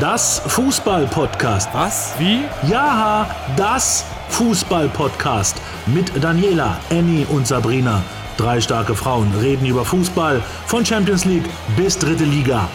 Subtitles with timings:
[0.00, 1.72] Das Fußball-Podcast.
[1.72, 2.18] Was?
[2.18, 2.40] Wie?
[2.68, 5.56] Ja, das Fußball-Podcast.
[5.86, 8.02] Mit Daniela, Annie und Sabrina.
[8.36, 11.44] Drei starke Frauen reden über Fußball von Champions League
[11.76, 12.68] bis dritte Liga.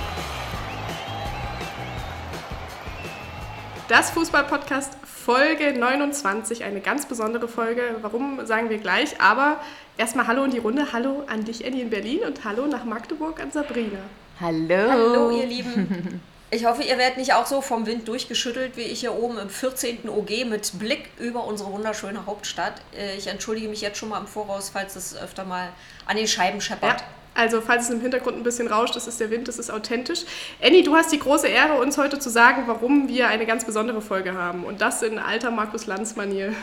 [3.90, 7.98] Das Fußball-Podcast Folge 29, eine ganz besondere Folge.
[8.02, 9.20] Warum sagen wir gleich?
[9.20, 9.58] Aber
[9.98, 10.94] erstmal Hallo in die Runde.
[10.94, 14.00] Hallo an dich, Annie in Berlin und Hallo nach Magdeburg an Sabrina.
[14.40, 14.90] Hallo.
[14.90, 16.22] Hallo, ihr Lieben.
[16.52, 19.50] Ich hoffe, ihr werdet nicht auch so vom Wind durchgeschüttelt wie ich hier oben im
[19.50, 20.10] 14.
[20.10, 22.82] OG mit Blick über unsere wunderschöne Hauptstadt.
[22.98, 25.70] Äh, ich entschuldige mich jetzt schon mal im Voraus, falls es öfter mal
[26.08, 27.02] an den Scheiben scheppert.
[27.02, 27.08] Ja.
[27.36, 30.22] Also, falls es im Hintergrund ein bisschen rauscht, das ist der Wind, das ist authentisch.
[30.62, 34.02] Annie, du hast die große Ehre, uns heute zu sagen, warum wir eine ganz besondere
[34.02, 34.66] Folge haben.
[34.66, 36.54] Und das in alter Markus Lanz-Manier.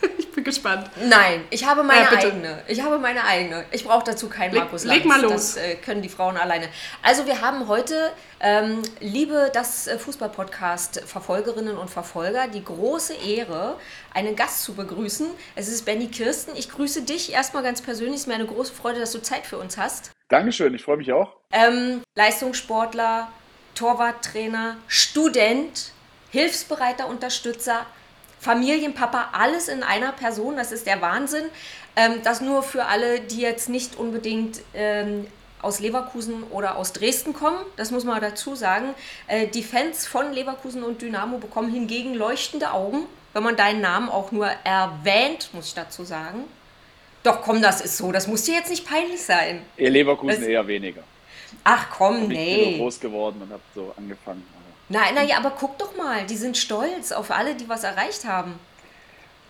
[0.18, 0.90] ich bin gespannt.
[1.04, 2.62] Nein, ich habe meine Ja, eigene.
[2.68, 3.64] Ich habe meine eigene.
[3.70, 5.06] Ich brauche dazu keinen Leg- Markus leg Lanz.
[5.06, 5.32] mal los.
[5.54, 6.68] Das äh, können die Frauen alleine.
[7.02, 13.76] Also wir haben heute, ähm, liebe das äh, Fußball-Podcast-Verfolgerinnen und Verfolger, die große Ehre,
[14.12, 15.26] einen Gast zu begrüßen.
[15.54, 16.54] Es ist Benny Kirsten.
[16.56, 18.16] Ich grüße dich erstmal ganz persönlich.
[18.16, 20.10] Es ist mir eine große Freude, dass du Zeit für uns hast.
[20.28, 21.32] Dankeschön, ich freue mich auch.
[21.52, 23.30] Ähm, Leistungssportler,
[23.74, 25.92] Torwarttrainer, Student,
[26.30, 27.86] hilfsbereiter Unterstützer,
[28.44, 30.56] Familienpapa, alles in einer Person.
[30.56, 31.44] Das ist der Wahnsinn.
[31.96, 35.26] Ähm, das nur für alle, die jetzt nicht unbedingt ähm,
[35.62, 37.56] aus Leverkusen oder aus Dresden kommen.
[37.76, 38.94] Das muss man dazu sagen.
[39.28, 44.10] Äh, die Fans von Leverkusen und Dynamo bekommen hingegen leuchtende Augen, wenn man deinen Namen
[44.10, 46.44] auch nur erwähnt, muss ich dazu sagen.
[47.22, 48.12] Doch komm, das ist so.
[48.12, 49.62] Das muss dir jetzt nicht peinlich sein.
[49.78, 51.02] Ihr Leverkusen Es- eher weniger.
[51.62, 52.72] Ach komm, Ich bin nee.
[52.72, 54.44] so groß geworden und habe so angefangen.
[54.88, 58.58] Nein, naja, aber guck doch mal, die sind stolz auf alle, die was erreicht haben.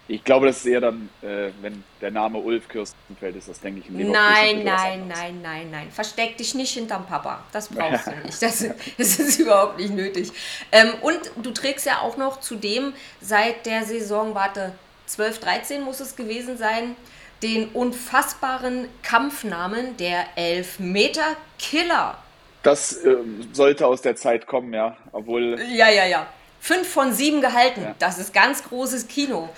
[0.06, 3.80] Ich glaube, das ist eher dann, äh, wenn der Name Ulf Kirstenfeld ist, das denke
[3.80, 4.22] ich im Leverkusen.
[4.22, 5.90] Nein, nein, nein, nein, nein.
[5.90, 7.42] Versteck dich nicht hinterm Papa.
[7.52, 8.42] Das brauchst du nicht.
[8.42, 8.66] Das,
[8.98, 10.30] das ist überhaupt nicht nötig.
[10.72, 14.72] Ähm, und du trägst ja auch noch zudem seit der Saison, warte,
[15.06, 16.96] 12, 13 muss es gewesen sein,
[17.42, 22.18] den unfassbaren Kampfnamen der Elfmeter-Killer.
[22.64, 24.96] Das ähm, sollte aus der Zeit kommen, ja.
[25.12, 26.26] Obwohl, Ja, ja, ja.
[26.60, 27.82] Fünf von sieben gehalten.
[27.82, 27.94] Ja.
[27.98, 29.50] Das ist ganz großes Kino.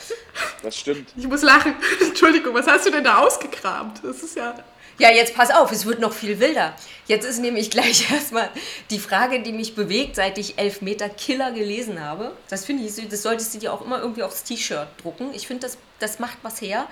[0.63, 1.11] das stimmt.
[1.17, 1.77] Ich muss lachen.
[2.01, 4.01] Entschuldigung, was hast du denn da ausgekramt?
[4.03, 4.55] Das ist ja.
[4.99, 6.75] Ja, jetzt pass auf, es wird noch viel wilder.
[7.07, 8.51] Jetzt ist nämlich gleich erstmal
[8.91, 12.33] die Frage, die mich bewegt, seit ich Elfmeter Killer gelesen habe.
[12.49, 15.33] Das finde ich, das solltest du dir auch immer irgendwie aufs T-Shirt drucken.
[15.33, 16.89] Ich finde, das, das macht was her.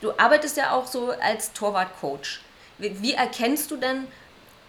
[0.00, 2.40] Du arbeitest ja auch so als Torwartcoach.
[2.78, 4.06] Wie, wie erkennst du denn,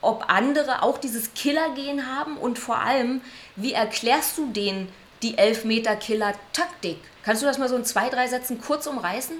[0.01, 3.21] ob andere auch dieses Killer-Gen haben und vor allem,
[3.55, 4.89] wie erklärst du denen
[5.21, 6.97] die Elfmeter-Killer-Taktik?
[7.23, 9.37] Kannst du das mal so in zwei, drei Sätzen kurz umreißen?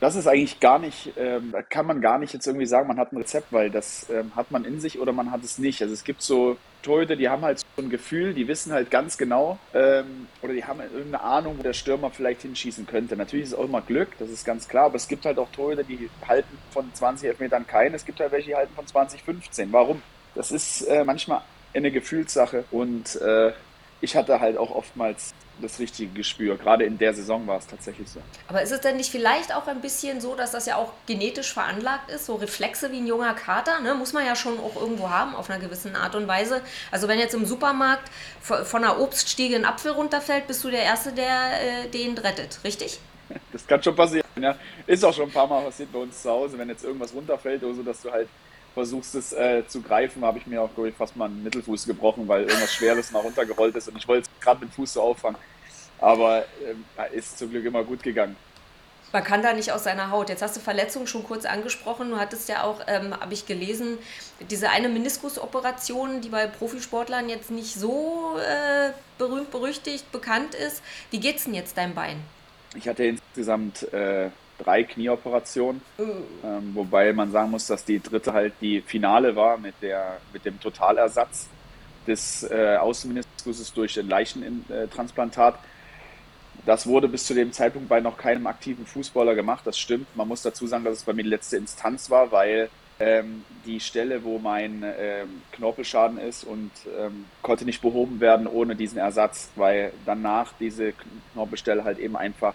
[0.00, 3.12] Das ist eigentlich gar nicht, ähm, kann man gar nicht jetzt irgendwie sagen, man hat
[3.12, 5.82] ein Rezept, weil das ähm, hat man in sich oder man hat es nicht.
[5.82, 9.18] Also es gibt so Torhüter, die haben halt so ein Gefühl, die wissen halt ganz
[9.18, 13.16] genau ähm, oder die haben irgendeine Ahnung, wo der Stürmer vielleicht hinschießen könnte.
[13.16, 15.50] Natürlich ist es auch immer Glück, das ist ganz klar, aber es gibt halt auch
[15.50, 17.94] Torhüter, die halten von 20 Elfmetern keinen.
[17.94, 19.72] Es gibt halt welche, die halten von 20, 15.
[19.72, 20.02] Warum?
[20.34, 21.40] Das ist äh, manchmal
[21.74, 23.52] eine Gefühlssache und äh,
[24.00, 26.56] ich hatte halt auch oftmals das richtige Gespür.
[26.56, 28.20] Gerade in der Saison war es tatsächlich so.
[28.48, 31.52] Aber ist es denn nicht vielleicht auch ein bisschen so, dass das ja auch genetisch
[31.52, 33.94] veranlagt ist, so Reflexe wie ein junger Kater, ne?
[33.94, 36.60] muss man ja schon auch irgendwo haben auf einer gewissen Art und Weise.
[36.90, 38.10] Also wenn jetzt im Supermarkt
[38.40, 43.00] von einer Obststiege ein Apfel runterfällt, bist du der Erste, der äh, den rettet, richtig?
[43.52, 44.54] Das kann schon passieren, ja.
[44.86, 47.62] Ist auch schon ein paar Mal passiert bei uns zu Hause, wenn jetzt irgendwas runterfällt
[47.62, 48.28] oder so, dass du halt
[48.74, 51.86] versuchst es äh, zu greifen, habe ich mir auch glaub ich, fast mal einen Mittelfuß
[51.86, 54.94] gebrochen, weil irgendwas Schweres mal runtergerollt ist und ich wollte es gerade mit dem Fuß
[54.94, 55.38] so auffangen.
[56.00, 58.36] Aber ähm, ist zum Glück immer gut gegangen.
[59.14, 60.28] Man kann da nicht aus seiner Haut.
[60.28, 62.10] Jetzt hast du Verletzungen schon kurz angesprochen.
[62.10, 63.96] Du hattest ja auch, ähm, habe ich gelesen,
[64.50, 70.82] diese eine Meniskusoperation, die bei Profisportlern jetzt nicht so äh, berühmt, berüchtigt, bekannt ist.
[71.12, 72.16] Wie geht's denn jetzt deinem Bein?
[72.74, 78.54] Ich hatte insgesamt äh, drei Knieoperationen, ähm, wobei man sagen muss, dass die dritte halt
[78.60, 81.48] die Finale war mit, der, mit dem Totalersatz
[82.06, 85.58] des äh, Außenmeniskuses durch ein Leichentransplantat.
[86.66, 90.14] Das wurde bis zu dem Zeitpunkt bei noch keinem aktiven Fußballer gemacht, das stimmt.
[90.16, 93.80] Man muss dazu sagen, dass es bei mir die letzte Instanz war, weil ähm, die
[93.80, 99.50] Stelle, wo mein ähm, Knorpelschaden ist und ähm, konnte nicht behoben werden ohne diesen Ersatz,
[99.56, 100.94] weil danach diese
[101.32, 102.54] Knorpelstelle halt eben einfach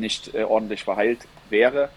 [0.00, 1.90] nicht äh, ordentlich verheilt wäre.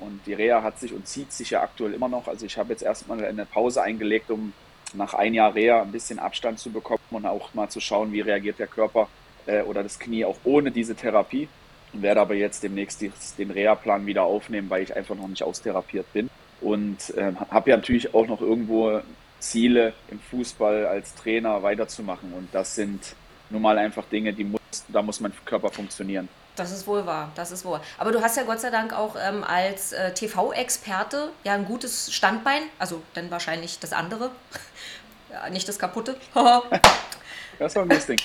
[0.00, 2.28] Und die Reha hat sich und zieht sich ja aktuell immer noch.
[2.28, 4.52] Also ich habe jetzt erstmal eine Pause eingelegt, um
[4.92, 8.20] nach ein Jahr Reha ein bisschen Abstand zu bekommen und auch mal zu schauen, wie
[8.20, 9.08] reagiert der Körper
[9.46, 11.48] äh, oder das Knie auch ohne diese Therapie.
[11.92, 15.42] Und werde aber jetzt demnächst die, den Reha-Plan wieder aufnehmen, weil ich einfach noch nicht
[15.42, 16.28] austherapiert bin.
[16.60, 19.00] Und ähm, habe ja natürlich auch noch irgendwo
[19.38, 22.32] Ziele im Fußball als Trainer weiterzumachen.
[22.32, 23.14] Und das sind
[23.50, 26.28] nun mal einfach Dinge, die muss, da muss mein Körper funktionieren.
[26.56, 27.80] Das ist wohl wahr, das ist wohl.
[27.98, 32.12] Aber du hast ja Gott sei Dank auch ähm, als äh, TV-Experte ja ein gutes
[32.12, 34.30] Standbein, also dann wahrscheinlich das andere,
[35.32, 36.16] ja, nicht das kaputte.
[37.58, 38.18] das war ein Ding.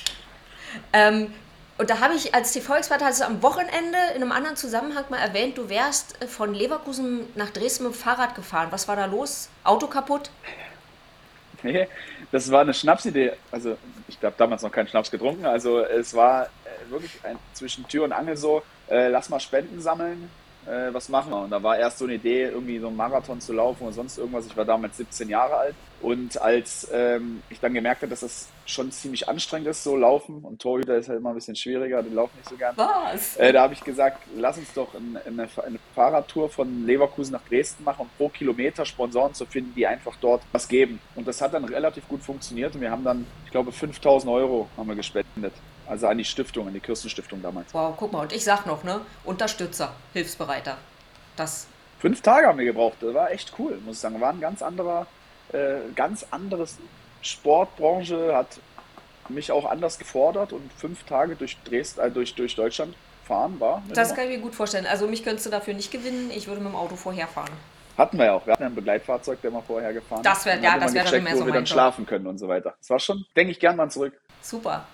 [0.93, 1.33] ähm,
[1.79, 5.17] und da habe ich als TV-Experte hast du am Wochenende in einem anderen Zusammenhang mal
[5.17, 8.67] erwähnt, du wärst äh, von Leverkusen nach Dresden mit dem Fahrrad gefahren.
[8.69, 9.49] Was war da los?
[9.63, 10.29] Auto kaputt?
[11.63, 11.87] Nee,
[12.31, 13.33] das war eine Schnapsidee.
[13.51, 13.77] Also
[14.07, 15.45] ich habe damals noch keinen Schnaps getrunken.
[15.45, 16.49] Also es war
[16.89, 20.30] wirklich ein, zwischen Tür und Angel so, äh, lass mal Spenden sammeln,
[20.65, 21.41] äh, was machen wir?
[21.41, 24.18] Und da war erst so eine Idee, irgendwie so einen Marathon zu laufen oder sonst
[24.18, 24.45] irgendwas.
[24.45, 25.75] Ich war damals 17 Jahre alt.
[26.01, 30.44] Und als ähm, ich dann gemerkt habe, dass das schon ziemlich anstrengend ist, so laufen,
[30.44, 32.74] und Torhüter ist halt immer ein bisschen schwieriger, die laufen nicht so gern.
[32.77, 33.36] Was?
[33.36, 37.44] Äh, da habe ich gesagt, lass uns doch eine, eine, eine, Fahrradtour von Leverkusen nach
[37.50, 41.01] Dresden machen und pro Kilometer Sponsoren zu finden, die einfach dort was geben.
[41.15, 44.69] Und das hat dann relativ gut funktioniert und wir haben dann, ich glaube, 5000 Euro
[44.77, 45.53] haben wir gespendet.
[45.89, 47.74] Also an die Stiftung, an die Kirstenstiftung damals.
[47.74, 49.01] Wow, guck mal, und ich sag noch, ne?
[49.24, 50.77] Unterstützer, Hilfsbereiter.
[51.36, 51.65] Das.
[52.00, 52.97] Fünf Tage haben wir gebraucht.
[53.01, 54.21] Das war echt cool, muss ich sagen.
[54.21, 55.07] War ein ganz anderer,
[55.51, 56.77] äh, ganz anderes
[57.21, 58.59] Sportbranche, hat
[59.30, 62.95] mich auch anders gefordert und fünf Tage durch Dresden, äh, durch, durch Deutschland
[63.25, 63.81] fahren war.
[63.94, 64.86] Das kann ich mir gut vorstellen.
[64.86, 66.31] Also mich könntest du dafür nicht gewinnen.
[66.31, 67.51] Ich würde mit dem Auto vorherfahren.
[67.97, 68.45] Hatten wir ja auch.
[68.45, 71.36] Wir hatten ein Begleitfahrzeug, der mal vorher gefahren Das wäre ja, das wäre dann mehr
[71.36, 72.75] so wo wir dann schlafen können und so weiter.
[72.80, 74.13] Das war schon, denke ich, gern mal zurück.
[74.41, 74.86] Super.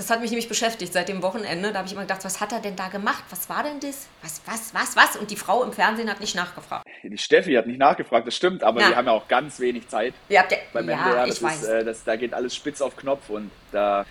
[0.00, 1.72] Das hat mich nämlich beschäftigt seit dem Wochenende.
[1.72, 3.22] Da habe ich immer gedacht, was hat er denn da gemacht?
[3.28, 4.08] Was war denn das?
[4.22, 5.16] Was, was, was, was?
[5.16, 6.86] Und die Frau im Fernsehen hat nicht nachgefragt.
[7.02, 10.14] Die Steffi hat nicht nachgefragt, das stimmt, aber wir haben ja auch ganz wenig Zeit.
[10.30, 11.26] Ja, der, beim ja, NDR.
[11.26, 11.64] Das ich ist, weiß.
[11.64, 14.06] Äh, das, da geht alles spitz auf Knopf und da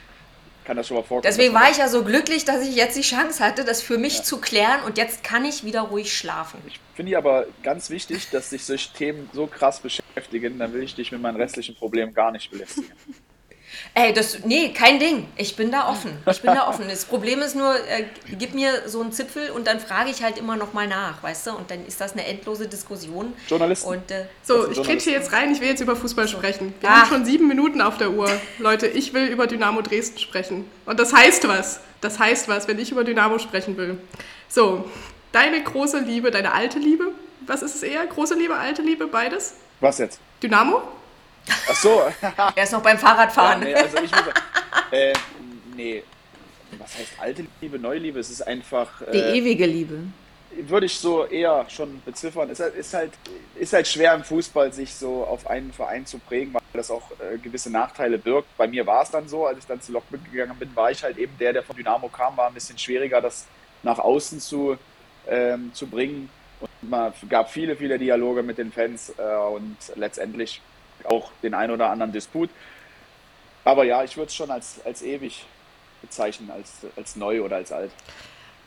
[0.63, 1.23] kann das schon mal vorkommen.
[1.23, 4.17] Deswegen war ich ja so glücklich, dass ich jetzt die Chance hatte, das für mich
[4.17, 4.23] ja.
[4.23, 6.61] zu klären und jetzt kann ich wieder ruhig schlafen.
[6.67, 10.93] Ich finde aber ganz wichtig, dass sich solche Themen so krass beschäftigen, dann will ich
[10.93, 12.91] dich mit meinen restlichen Problemen gar nicht belästigen.
[13.93, 15.27] Ey, das, nee, kein Ding.
[15.35, 16.11] Ich bin da offen.
[16.29, 16.85] Ich bin da offen.
[16.87, 18.05] Das Problem ist nur, äh,
[18.37, 21.47] gib mir so einen Zipfel und dann frage ich halt immer noch mal nach, weißt
[21.47, 21.51] du?
[21.51, 23.33] Und dann ist das eine endlose Diskussion.
[23.47, 23.89] Journalisten.
[23.89, 25.51] Und, äh, so, ich kriege hier jetzt rein.
[25.51, 26.73] Ich will jetzt über Fußball sprechen.
[26.79, 27.01] Wir ah.
[27.01, 28.29] haben schon sieben Minuten auf der Uhr.
[28.57, 30.69] Leute, ich will über Dynamo Dresden sprechen.
[30.85, 31.81] Und das heißt was.
[32.01, 33.97] Das heißt was, wenn ich über Dynamo sprechen will.
[34.47, 34.89] So,
[35.31, 37.11] deine große Liebe, deine alte Liebe.
[37.45, 38.05] Was ist es eher?
[38.05, 39.55] Große Liebe, alte Liebe, beides?
[39.79, 40.19] Was jetzt?
[40.41, 40.81] Dynamo?
[41.69, 42.03] Ach so.
[42.55, 43.61] er ist noch beim Fahrradfahren.
[43.61, 44.21] Ja, nee, also ich muss,
[44.91, 45.13] äh,
[45.75, 46.03] nee,
[46.77, 48.19] was heißt alte Liebe, neue Liebe?
[48.19, 49.01] Es ist einfach.
[49.01, 49.99] Äh, Die ewige Liebe.
[50.51, 52.49] Würde ich so eher schon beziffern.
[52.49, 53.11] Es ist halt,
[53.55, 57.11] ist halt schwer im Fußball, sich so auf einen Verein zu prägen, weil das auch
[57.11, 58.47] äh, gewisse Nachteile birgt.
[58.57, 61.03] Bei mir war es dann so, als ich dann zu Lok mitgegangen bin, war ich
[61.03, 63.45] halt eben der, der von Dynamo kam, war ein bisschen schwieriger, das
[63.83, 64.77] nach außen zu,
[65.27, 66.29] ähm, zu bringen.
[66.59, 70.61] Und man gab viele, viele Dialoge mit den Fans äh, und letztendlich
[71.05, 72.49] auch den ein oder anderen Disput.
[73.63, 75.45] Aber ja, ich würde es schon als, als ewig
[76.01, 77.91] bezeichnen, als, als neu oder als alt.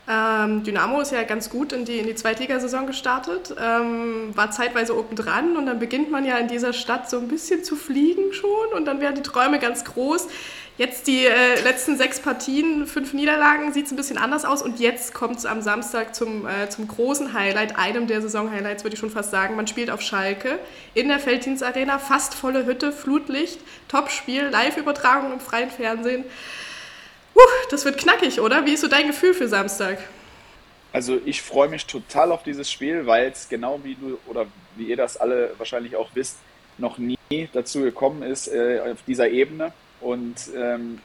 [0.09, 4.97] Ähm, Dynamo ist ja ganz gut in die, in die Zweitligasaison gestartet, ähm, war zeitweise
[4.97, 8.33] oben dran und dann beginnt man ja in dieser Stadt so ein bisschen zu fliegen
[8.33, 10.27] schon und dann werden die Träume ganz groß.
[10.75, 14.63] Jetzt die äh, letzten sechs Partien, fünf Niederlagen, sieht es ein bisschen anders aus.
[14.63, 18.95] Und jetzt kommt es am Samstag zum, äh, zum großen Highlight, einem der Saison-Highlights, würde
[18.95, 19.55] ich schon fast sagen.
[19.55, 20.57] Man spielt auf Schalke
[20.95, 26.25] in der Felddienstarena, fast volle Hütte, Flutlicht, Topspiel, Live-Übertragung im freien Fernsehen.
[27.35, 27.39] Uh,
[27.69, 28.65] das wird knackig, oder?
[28.65, 29.97] Wie ist so dein Gefühl für Samstag?
[30.91, 34.85] Also ich freue mich total auf dieses Spiel, weil es genau wie du oder wie
[34.85, 36.37] ihr das alle wahrscheinlich auch wisst,
[36.77, 37.17] noch nie
[37.51, 40.99] dazu gekommen ist äh, auf dieser Ebene und ähm,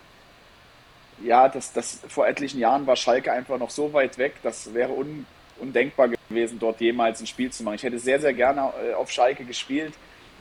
[1.22, 4.92] ja, das, das vor etlichen Jahren war Schalke einfach noch so weit weg, das wäre
[4.92, 5.26] un,
[5.58, 7.74] undenkbar gewesen, dort jemals ein Spiel zu machen.
[7.76, 9.94] Ich hätte sehr, sehr gerne äh, auf Schalke gespielt,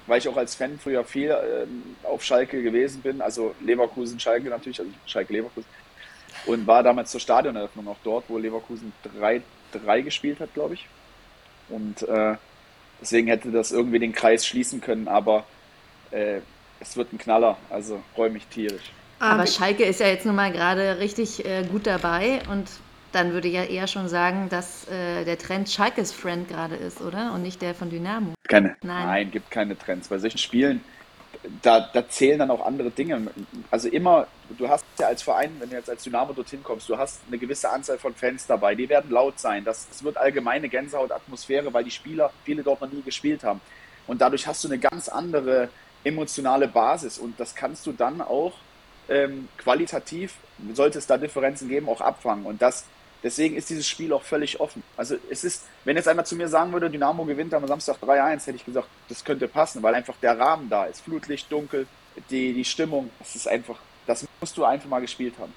[0.08, 1.68] weil ich auch als Fan früher viel äh,
[2.08, 5.68] auf Schalke gewesen bin, also Leverkusen, Schalke natürlich, also Schalke Leverkusen.
[6.46, 10.88] Und war damals zur Stadioneröffnung auch dort, wo Leverkusen 3-3 gespielt hat, glaube ich.
[11.70, 12.36] Und äh,
[13.02, 15.46] deswegen hätte das irgendwie den Kreis schließen können, aber
[16.12, 16.40] äh,
[16.80, 18.92] es wird ein Knaller, also freue mich tierisch.
[19.20, 22.68] Aber Schalke ist ja jetzt nun mal gerade richtig äh, gut dabei und
[23.18, 27.02] dann würde ich ja eher schon sagen, dass äh, der Trend Schalkes Friend gerade ist,
[27.02, 27.34] oder?
[27.34, 28.34] Und nicht der von Dynamo.
[28.48, 28.78] Keine.
[28.84, 30.08] Nein, Nein gibt keine Trends.
[30.08, 30.84] Bei solchen Spielen,
[31.64, 33.28] da, da, zählen dann auch andere Dinge.
[33.72, 36.98] Also immer, du hast ja als Verein, wenn du jetzt als Dynamo dorthin kommst, du
[36.98, 39.66] hast eine gewisse Anzahl von Fans dabei, die werden laut sein.
[39.66, 43.62] Das, das wird allgemeine Gänsehautatmosphäre, weil die Spieler, viele dort noch nie gespielt haben.
[44.06, 45.70] Und dadurch hast du eine ganz andere
[46.04, 48.54] emotionale Basis und das kannst du dann auch
[49.10, 50.36] ähm, qualitativ,
[50.74, 52.46] sollte es da Differenzen geben, auch abfangen.
[52.46, 52.86] Und das
[53.24, 54.84] Deswegen ist dieses Spiel auch völlig offen.
[54.96, 58.46] Also es ist, wenn jetzt einer zu mir sagen würde, Dynamo gewinnt am Samstag 3-1,
[58.46, 61.02] hätte ich gesagt, das könnte passen, weil einfach der Rahmen da ist.
[61.02, 61.88] Flutlicht, dunkel,
[62.30, 65.54] die, die Stimmung, das ist einfach, das musst du einfach mal gespielt haben.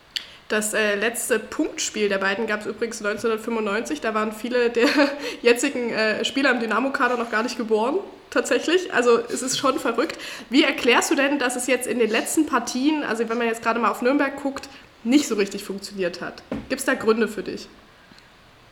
[0.50, 4.00] Das äh, letzte Punktspiel der beiden gab es übrigens 1995.
[4.00, 4.88] Da waren viele der
[5.42, 8.00] jetzigen äh, Spieler im Dynamo-Kader noch gar nicht geboren,
[8.30, 8.92] tatsächlich.
[8.92, 10.18] Also es ist schon verrückt.
[10.48, 13.62] Wie erklärst du denn, dass es jetzt in den letzten Partien, also wenn man jetzt
[13.62, 14.68] gerade mal auf Nürnberg guckt,
[15.04, 16.42] nicht so richtig funktioniert hat?
[16.68, 17.68] Gibt es da Gründe für dich?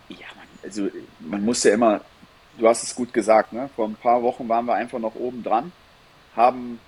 [0.09, 0.27] Ja,
[0.63, 0.89] also
[1.21, 2.01] man muss ja immer,
[2.59, 3.71] du hast es gut gesagt, ne?
[3.77, 5.73] vor ein paar Wochen waren wir einfach noch oben dran,
[6.37, 6.81] haben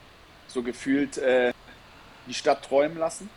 [0.49, 1.53] so gefühlt äh,
[2.27, 3.29] die Stadt träumen lassen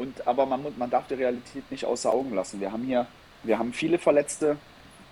[0.00, 2.58] und, aber man, man darf die Realität nicht außer Augen lassen.
[2.58, 3.06] Wir haben hier,
[3.42, 4.56] wir haben viele Verletzte,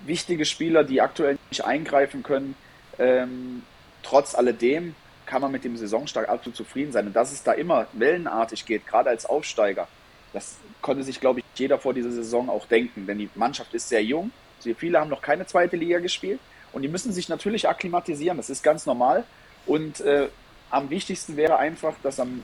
[0.01, 2.55] wichtige Spieler, die aktuell nicht eingreifen können.
[2.99, 3.63] Ähm,
[4.03, 4.95] trotz alledem
[5.29, 7.07] kann man mit dem Saisonstart absolut zufrieden sein.
[7.07, 9.87] Und dass es da immer wellenartig geht, gerade als Aufsteiger,
[10.33, 13.07] das konnte sich, glaube ich, jeder vor dieser Saison auch denken.
[13.07, 14.31] Denn die Mannschaft ist sehr jung.
[14.77, 16.41] Viele haben noch keine zweite Liga gespielt.
[16.73, 18.37] Und die müssen sich natürlich akklimatisieren.
[18.37, 19.25] Das ist ganz normal.
[19.67, 20.29] Und äh,
[20.71, 22.43] am wichtigsten wäre einfach, dass am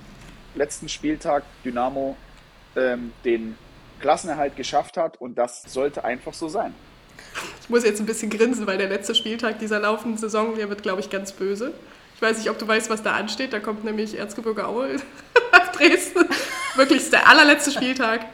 [0.54, 2.16] letzten Spieltag Dynamo
[2.76, 3.56] ähm, den
[4.00, 6.74] Klassenerhalt geschafft hat und das sollte einfach so sein.
[7.62, 10.82] Ich muss jetzt ein bisschen grinsen, weil der letzte Spieltag dieser laufenden Saison, der wird,
[10.82, 11.72] glaube ich, ganz böse.
[12.14, 13.52] Ich weiß nicht, ob du weißt, was da ansteht.
[13.52, 14.96] Da kommt nämlich Erzgebirge Aue
[15.52, 16.28] nach Dresden.
[16.76, 18.26] Wirklich der allerletzte Spieltag.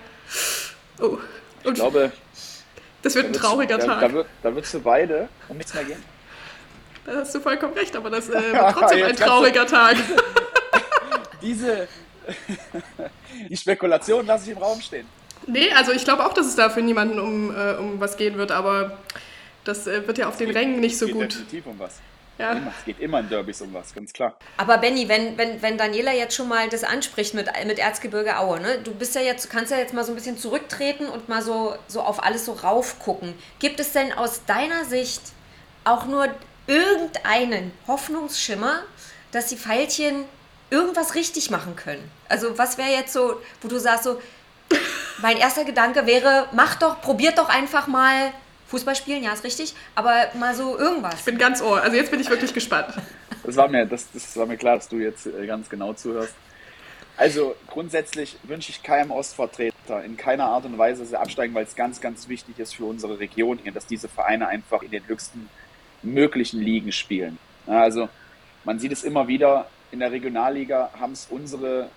[1.01, 1.19] Oh.
[1.65, 2.13] Und ich glaube,
[3.03, 4.01] das wird ein trauriger da, Tag.
[4.01, 6.03] Da, wird, da wird es für beide um nichts mehr gehen.
[7.07, 9.97] Da hast du vollkommen recht, aber das äh, wird trotzdem ein trauriger Tag.
[11.43, 11.89] Diese,
[13.49, 15.07] die Spekulation lasse ich im Raum stehen.
[15.47, 18.37] Nee, also ich glaube auch, dass es da für niemanden um, äh, um was gehen
[18.37, 18.99] wird, aber
[19.65, 21.33] das äh, wird ja auf den Rängen nicht so geht gut.
[21.33, 21.95] definitiv um was.
[22.41, 22.55] Ja.
[22.55, 24.37] es geht immer in Derbys um was, ganz klar.
[24.57, 28.61] Aber Benny, wenn, wenn, wenn Daniela jetzt schon mal das anspricht mit, mit Erzgebirge Aue,
[28.61, 28.79] ne?
[28.83, 31.75] du bist ja jetzt, kannst ja jetzt mal so ein bisschen zurücktreten und mal so,
[31.87, 33.35] so auf alles so raufgucken.
[33.59, 35.21] Gibt es denn aus deiner Sicht
[35.85, 36.29] auch nur
[36.67, 38.83] irgendeinen Hoffnungsschimmer,
[39.33, 40.25] dass die Pfeilchen
[40.71, 42.11] irgendwas richtig machen können?
[42.29, 44.21] Also was wäre jetzt so, wo du sagst so,
[45.21, 48.33] mein erster Gedanke wäre, mach doch, probiert doch einfach mal
[48.71, 51.15] Fußball spielen, ja, ist richtig, aber mal so irgendwas.
[51.19, 52.95] Ich bin ganz ohr, also jetzt bin ich wirklich gespannt.
[53.43, 56.35] Das war mir, das, das war mir klar, dass du jetzt äh, ganz genau zuhörst.
[57.17, 61.65] Also grundsätzlich wünsche ich keinem Ostvertreter in keiner Art und Weise, dass sie absteigen, weil
[61.65, 65.07] es ganz, ganz wichtig ist für unsere Region hier, dass diese Vereine einfach in den
[65.09, 65.49] höchsten
[66.03, 67.39] möglichen Ligen spielen.
[67.67, 68.11] Also
[68.65, 71.89] man sieht es immer wieder, in der Regionalliga haben es unsere,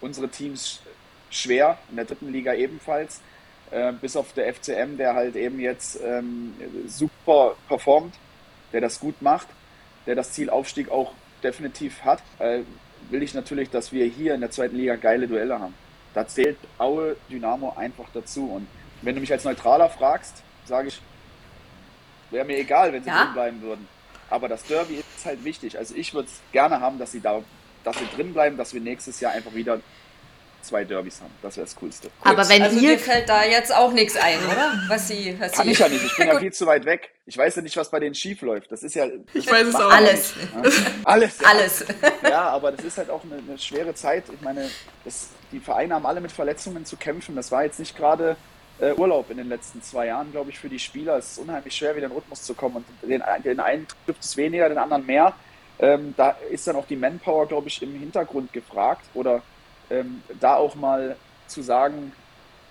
[0.00, 0.80] unsere Teams
[1.30, 3.20] schwer, in der dritten Liga ebenfalls.
[3.70, 6.54] Äh, bis auf der FCM, der halt eben jetzt ähm,
[6.86, 8.14] super performt,
[8.72, 9.48] der das gut macht,
[10.06, 12.60] der das Ziel Aufstieg auch definitiv hat, äh,
[13.10, 15.74] will ich natürlich, dass wir hier in der zweiten Liga geile Duelle haben.
[16.14, 18.50] Da zählt Aue Dynamo einfach dazu.
[18.50, 18.66] Und
[19.02, 21.00] wenn du mich als Neutraler fragst, sage ich,
[22.30, 23.24] wäre mir egal, wenn sie ja?
[23.24, 23.88] drin bleiben würden.
[24.30, 25.78] Aber das Derby ist halt wichtig.
[25.78, 27.42] Also ich würde es gerne haben, dass sie da,
[27.84, 29.80] dass sie drin bleiben, dass wir nächstes Jahr einfach wieder
[30.66, 31.32] zwei Derbys haben.
[31.42, 32.08] Das wäre das Coolste.
[32.08, 34.72] Gut, Aber wenn also dir fällt da jetzt auch nichts ein, oder?
[34.88, 36.04] Was sie, was Kann sie ich ja nicht.
[36.04, 37.10] Ich bin ja viel zu weit weg.
[37.26, 38.70] Ich weiß ja nicht, was bei denen schief läuft.
[38.70, 39.06] Das ist ja.
[39.34, 39.90] Ich weiß es auch.
[39.90, 40.34] Alles.
[40.52, 40.70] Ja.
[41.04, 41.40] Alles.
[41.40, 41.48] Ja.
[41.48, 41.84] Alles.
[42.22, 44.24] Ja, aber das ist halt auch eine, eine schwere Zeit.
[44.32, 44.68] Ich meine,
[45.04, 47.36] das, die Vereine haben alle mit Verletzungen zu kämpfen.
[47.36, 48.36] Das war jetzt nicht gerade
[48.78, 51.16] äh, Urlaub in den letzten zwei Jahren, glaube ich, für die Spieler.
[51.16, 52.76] Es ist unheimlich schwer, wieder in den Rhythmus zu kommen.
[52.76, 55.34] Und den, den einen trifft es weniger, den anderen mehr.
[55.78, 59.04] Ähm, da ist dann auch die Manpower, glaube ich, im Hintergrund gefragt.
[59.14, 59.42] Oder
[59.90, 61.16] ähm, da auch mal
[61.46, 62.12] zu sagen,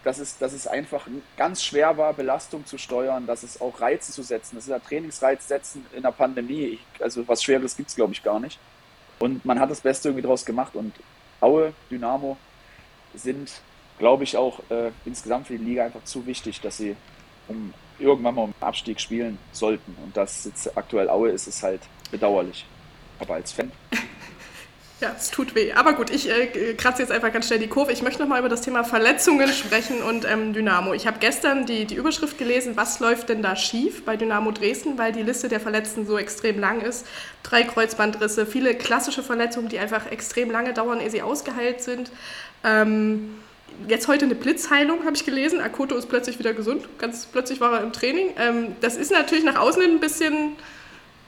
[0.04, 4.12] dass es, dass es einfach ganz schwer war, Belastung zu steuern, dass es auch Reize
[4.12, 4.56] zu setzen.
[4.56, 6.80] Das ist ja Trainingsreiz setzen in der Pandemie.
[6.96, 8.60] Ich, also was Schweres gibt es, glaube ich, gar nicht.
[9.18, 10.76] Und man hat das Beste irgendwie draus gemacht.
[10.76, 10.94] Und
[11.42, 12.38] Aue, Dynamo
[13.16, 13.52] sind,
[13.98, 16.96] glaube ich, auch äh, insgesamt für die Liga einfach zu wichtig, dass sie
[17.48, 19.98] um, irgendwann mal um Abstieg spielen sollten.
[20.04, 21.82] Und dass jetzt aktuell Aue ist, ist halt
[22.12, 22.66] bedauerlich.
[23.20, 23.72] Aber als Fan
[25.02, 25.74] ja, es tut weh.
[25.74, 27.92] Aber gut, ich äh, kratze jetzt einfach ganz schnell die Kurve.
[27.92, 30.94] Ich möchte nochmal über das Thema Verletzungen sprechen und ähm, Dynamo.
[30.94, 34.98] Ich habe gestern die, die Überschrift gelesen, was läuft denn da schief bei Dynamo Dresden,
[34.98, 37.06] weil die Liste der Verletzten so extrem lang ist.
[37.44, 42.10] Drei Kreuzbandrisse, viele klassische Verletzungen, die einfach extrem lange dauern, ehe sie ausgeheilt sind.
[42.64, 43.36] Ähm,
[43.90, 45.60] jetzt heute eine Blitzheilung, habe ich gelesen.
[45.60, 46.88] Akoto ist plötzlich wieder gesund.
[47.00, 48.30] Ganz plötzlich war er im Training.
[48.40, 50.54] Ähm, das ist natürlich nach außen ein bisschen...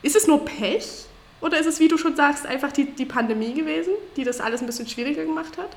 [0.03, 1.06] Ist es nur Pech?
[1.41, 4.62] Oder ist es, wie du schon sagst, einfach die, die Pandemie gewesen, die das alles
[4.62, 5.70] ein bisschen schwieriger gemacht hat?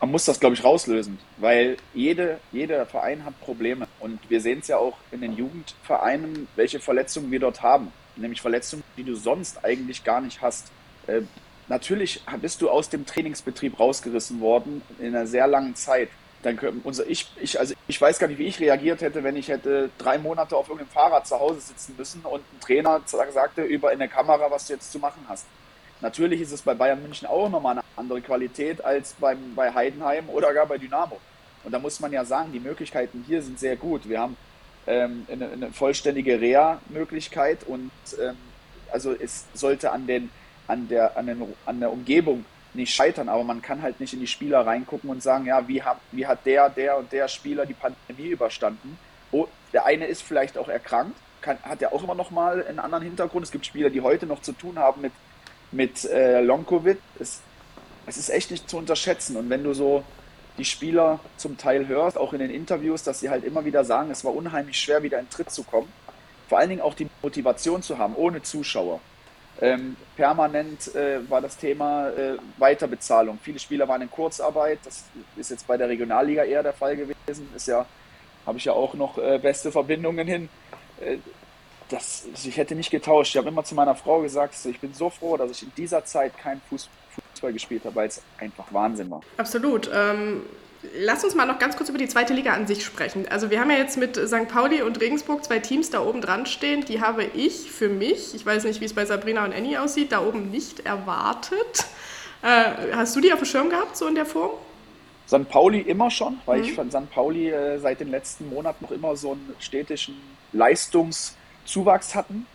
[0.00, 3.88] Man muss das, glaube ich, rauslösen, weil jede, jeder Verein hat Probleme.
[3.98, 7.90] Und wir sehen es ja auch in den Jugendvereinen, welche Verletzungen wir dort haben.
[8.14, 10.70] Nämlich Verletzungen, die du sonst eigentlich gar nicht hast.
[11.08, 11.22] Äh,
[11.66, 16.10] natürlich bist du aus dem Trainingsbetrieb rausgerissen worden in einer sehr langen Zeit.
[16.42, 19.36] Dann können unser, ich, ich, also ich weiß gar nicht, wie ich reagiert hätte, wenn
[19.36, 23.62] ich hätte drei Monate auf irgendeinem Fahrrad zu Hause sitzen müssen und ein Trainer sagte
[23.62, 25.46] über in der Kamera, was du jetzt zu machen hast.
[26.00, 30.28] Natürlich ist es bei Bayern München auch nochmal eine andere Qualität als beim, bei Heidenheim
[30.28, 31.18] oder gar bei Dynamo.
[31.64, 34.08] Und da muss man ja sagen, die Möglichkeiten hier sind sehr gut.
[34.08, 34.36] Wir haben
[34.86, 37.90] ähm, eine, eine, vollständige Reha-Möglichkeit und
[38.22, 38.36] ähm,
[38.92, 40.30] also es sollte an, den,
[40.68, 42.44] an, der, an, den, an der Umgebung
[42.74, 45.82] nicht scheitern, aber man kann halt nicht in die Spieler reingucken und sagen, ja, wie,
[45.82, 48.98] hat, wie hat der, der und der Spieler die Pandemie überstanden?
[49.30, 52.78] Oh, der eine ist vielleicht auch erkrankt, kann, hat ja auch immer noch mal einen
[52.78, 53.44] anderen Hintergrund.
[53.44, 55.12] Es gibt Spieler, die heute noch zu tun haben mit,
[55.72, 56.98] mit äh, Long-Covid.
[57.18, 57.40] Es,
[58.06, 59.36] es ist echt nicht zu unterschätzen.
[59.36, 60.04] Und wenn du so
[60.56, 64.10] die Spieler zum Teil hörst, auch in den Interviews, dass sie halt immer wieder sagen,
[64.10, 65.90] es war unheimlich schwer, wieder in Tritt zu kommen.
[66.48, 69.00] Vor allen Dingen auch die Motivation zu haben, ohne Zuschauer.
[69.60, 73.38] Ähm, permanent äh, war das Thema äh, Weiterbezahlung.
[73.42, 74.78] Viele Spieler waren in Kurzarbeit.
[74.84, 75.04] Das
[75.36, 77.48] ist jetzt bei der Regionalliga eher der Fall gewesen.
[77.56, 77.84] Ist ja,
[78.46, 80.48] habe ich ja auch noch äh, beste Verbindungen hin.
[81.00, 81.18] Äh,
[81.88, 83.30] das, ich hätte nicht getauscht.
[83.30, 86.04] Ich habe immer zu meiner Frau gesagt, ich bin so froh, dass ich in dieser
[86.04, 86.88] Zeit keinen Fuß,
[87.32, 89.22] Fußball gespielt habe, weil es einfach Wahnsinn war.
[89.38, 89.90] Absolut.
[89.92, 90.42] Ähm,
[90.98, 93.26] lass uns mal noch ganz kurz über die zweite Liga an sich sprechen.
[93.28, 94.48] Also wir haben ja jetzt mit St.
[94.48, 96.84] Pauli und Regensburg zwei Teams da oben dran stehen.
[96.84, 100.12] Die habe ich für mich, ich weiß nicht, wie es bei Sabrina und Annie aussieht,
[100.12, 101.86] da oben nicht erwartet.
[102.42, 104.52] Äh, hast du die auf dem Schirm gehabt, so in der Form?
[105.26, 105.48] St.
[105.48, 106.64] Pauli immer schon, weil mhm.
[106.64, 107.10] ich von St.
[107.10, 110.16] Pauli äh, seit den letzten Monaten noch immer so einen städtischen
[110.52, 112.46] Leistungszuwachs hatten.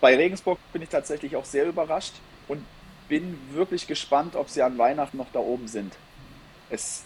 [0.00, 2.14] Bei Regensburg bin ich tatsächlich auch sehr überrascht
[2.46, 2.62] und
[3.08, 5.94] bin wirklich gespannt, ob sie an Weihnachten noch da oben sind.
[6.70, 7.04] Es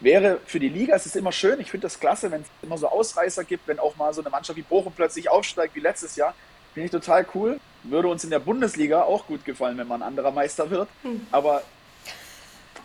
[0.00, 2.78] wäre für die Liga, es ist immer schön, ich finde das klasse, wenn es immer
[2.78, 6.16] so Ausreißer gibt, wenn auch mal so eine Mannschaft wie Bochum plötzlich aufsteigt wie letztes
[6.16, 6.34] Jahr.
[6.74, 7.58] Finde ich total cool.
[7.82, 10.88] Würde uns in der Bundesliga auch gut gefallen, wenn man ein anderer Meister wird.
[11.02, 11.26] Hm.
[11.32, 11.62] Aber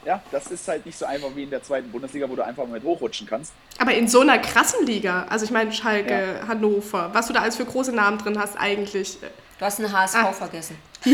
[0.06, 2.66] ja, das ist halt nicht so einfach wie in der zweiten Bundesliga, wo du einfach
[2.66, 3.54] mal mit hochrutschen kannst.
[3.80, 6.48] Aber in so einer krassen Liga, also ich meine Schalke, ja.
[6.48, 9.22] Hannover, was du da alles für große Namen drin hast eigentlich.
[9.24, 9.28] Äh,
[9.60, 10.34] du hast einen HSV ah.
[10.34, 10.78] vergessen.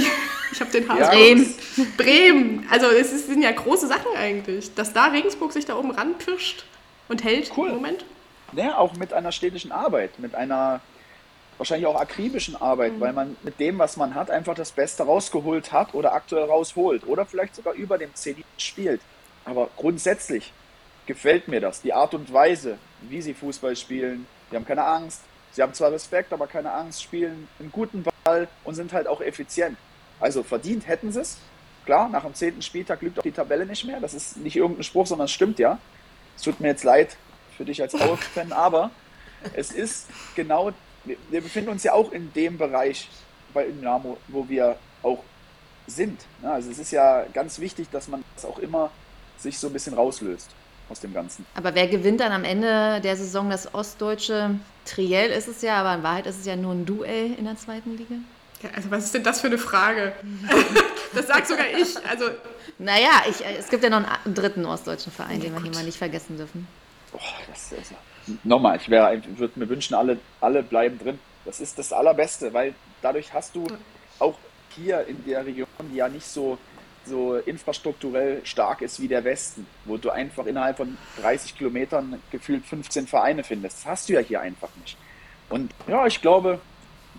[0.52, 1.00] ich habe den HSV.
[1.00, 1.56] Ja, Bremen.
[1.98, 2.68] Bremen.
[2.70, 4.74] Also es sind ja große Sachen eigentlich.
[4.76, 6.66] Dass da Regensburg sich da oben ranpirscht
[7.08, 7.70] und hält cool.
[7.70, 8.06] im Moment.
[8.54, 10.82] Ja, auch mit einer städtischen Arbeit, mit einer
[11.58, 13.00] wahrscheinlich auch akribischen Arbeit, mhm.
[13.02, 17.06] weil man mit dem, was man hat, einfach das Beste rausgeholt hat oder aktuell rausholt
[17.06, 19.02] oder vielleicht sogar über dem CD spielt.
[19.46, 20.54] Aber grundsätzlich
[21.06, 24.26] gefällt mir das, die Art und Weise, wie sie Fußball spielen.
[24.52, 25.22] Die haben keine Angst.
[25.52, 29.20] Sie haben zwar Respekt, aber keine Angst, spielen einen guten Ball und sind halt auch
[29.20, 29.78] effizient.
[30.20, 31.38] Also verdient hätten sie es.
[31.86, 34.00] Klar, nach dem zehnten Spieltag lügt auch die Tabelle nicht mehr.
[34.00, 35.80] Das ist nicht irgendein Spruch, sondern es stimmt ja.
[36.36, 37.18] Es tut mir jetzt leid
[37.58, 38.92] für dich als Aue-Fan, aber
[39.54, 40.72] es ist genau
[41.06, 43.10] wir, wir befinden uns ja auch in dem Bereich
[43.54, 45.24] bei Dynamo, wo wir auch
[45.88, 46.22] sind.
[46.42, 46.52] Ne?
[46.52, 48.92] Also es ist ja ganz wichtig, dass man das auch immer
[49.38, 50.50] sich so ein bisschen rauslöst
[50.90, 51.46] aus dem Ganzen.
[51.56, 55.96] Aber wer gewinnt dann am Ende der Saison das ostdeutsche Triell ist es ja, aber
[55.96, 58.16] in Wahrheit ist es ja nur ein Duell in der zweiten Liga.
[58.62, 60.14] Ja, also was ist denn das für eine Frage?
[61.14, 61.96] das sagt sogar ich.
[62.08, 62.26] Also
[62.78, 65.84] naja, ich, es gibt ja noch einen dritten ostdeutschen Verein, oh den wir hier mal
[65.84, 66.68] nicht vergessen dürfen.
[67.12, 67.98] Boah, das ist ja
[68.44, 71.20] nochmal, ich, ich würde mir wünschen, alle, alle bleiben drin.
[71.46, 73.66] Das ist das Allerbeste, weil dadurch hast du
[74.20, 74.38] auch
[74.76, 76.58] hier in der Region, die ja nicht so,
[77.06, 82.66] so infrastrukturell stark ist wie der Westen, wo du einfach innerhalb von 30 Kilometern gefühlt
[82.66, 83.80] 15 Vereine findest.
[83.80, 84.98] Das hast du ja hier einfach nicht.
[85.50, 86.60] Und ja, ich glaube,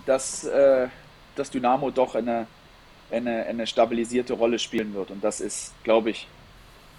[0.06, 0.88] dass äh,
[1.40, 2.46] das Dynamo doch eine,
[3.10, 5.10] eine, eine stabilisierte Rolle spielen wird.
[5.10, 6.28] Und das ist, glaube ich,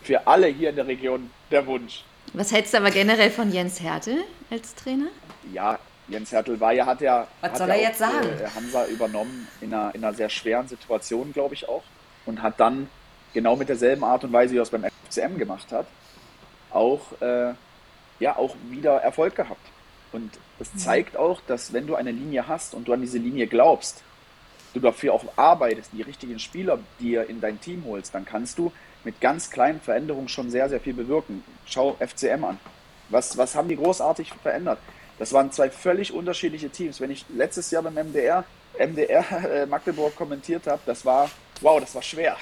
[0.04, 2.04] für alle hier in der Region der Wunsch.
[2.34, 5.08] Was hältst du aber generell von Jens Hertel als Trainer?
[5.54, 8.28] Ja, Jens Hertel war ja, hat ja, Was hat soll er auch, jetzt sagen?
[8.40, 11.84] Äh, Hansa übernommen in einer, in einer sehr schweren Situation, glaube ich auch.
[12.26, 12.90] Und hat dann
[13.34, 15.86] genau mit derselben Art und Weise, wie er es beim FCM gemacht hat,
[16.72, 17.54] auch, äh,
[18.20, 19.66] ja, auch wieder Erfolg gehabt.
[20.12, 20.78] Und das mhm.
[20.80, 24.04] zeigt auch, dass wenn du eine Linie hast und du an diese Linie glaubst,
[24.74, 28.72] du dafür auch arbeitest, die richtigen Spieler dir in dein Team holst, dann kannst du
[29.04, 31.44] mit ganz kleinen Veränderungen schon sehr, sehr viel bewirken.
[31.66, 32.60] Schau FCM an.
[33.10, 34.80] Was, was haben die großartig verändert?
[35.20, 37.02] Das waren zwei völlig unterschiedliche Teams.
[37.02, 38.44] Wenn ich letztes Jahr beim MDR,
[38.78, 41.30] MDR äh, Magdeburg kommentiert habe, das war,
[41.62, 42.38] wow, das war schwer.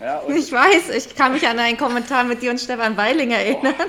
[0.00, 3.74] Ja, ich weiß, ich kann mich an einen Kommentar mit dir und Stefan Weiling erinnern.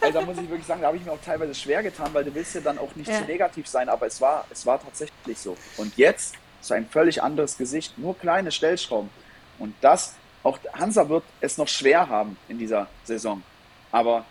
[0.00, 2.24] Also da muss ich wirklich sagen, da habe ich mir auch teilweise schwer getan, weil
[2.24, 3.18] du willst ja dann auch nicht ja.
[3.18, 5.56] zu negativ sein, aber es war, es war tatsächlich so.
[5.76, 9.10] Und jetzt so ein völlig anderes Gesicht, nur kleine Stellschrauben.
[9.58, 13.42] Und das auch Hansa wird es noch schwer haben in dieser Saison.
[13.90, 14.24] Aber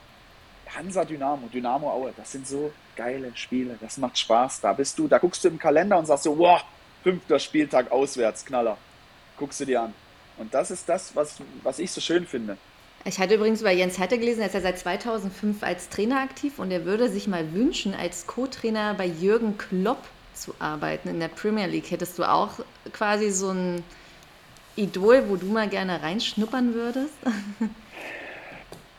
[0.75, 3.77] Hansa Dynamo, Dynamo Aue, das sind so geile Spiele.
[3.79, 4.61] Das macht Spaß.
[4.61, 6.63] Da bist du, da guckst du im Kalender und sagst so, wow,
[7.03, 8.77] fünfter Spieltag auswärts, Knaller.
[9.37, 9.93] Guckst du dir an.
[10.37, 12.57] Und das ist das, was, was ich so schön finde.
[13.05, 16.59] Ich hatte übrigens über Jens Hatte gelesen, er ist ja seit 2005 als Trainer aktiv
[16.59, 20.03] und er würde sich mal wünschen, als Co-Trainer bei Jürgen Klopp
[20.41, 21.91] zu arbeiten in der Premier League.
[21.91, 22.59] Hättest du auch
[22.93, 23.83] quasi so ein
[24.75, 27.15] Idol, wo du mal gerne reinschnuppern würdest?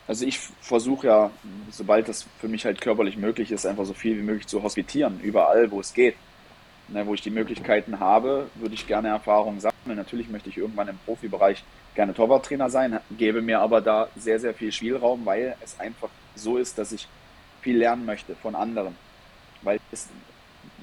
[0.08, 1.30] Also ich versuche ja,
[1.70, 5.20] sobald das für mich halt körperlich möglich ist, einfach so viel wie möglich zu hospitieren,
[5.20, 6.16] überall, wo es geht.
[6.88, 9.98] Ne, wo ich die Möglichkeiten habe, würde ich gerne Erfahrungen sammeln.
[9.98, 11.62] Natürlich möchte ich irgendwann im Profibereich
[11.94, 16.56] gerne Torwarttrainer sein, gebe mir aber da sehr, sehr viel Spielraum, weil es einfach so
[16.56, 17.06] ist, dass ich
[17.60, 18.96] viel lernen möchte von anderen.
[19.60, 20.08] Weil es,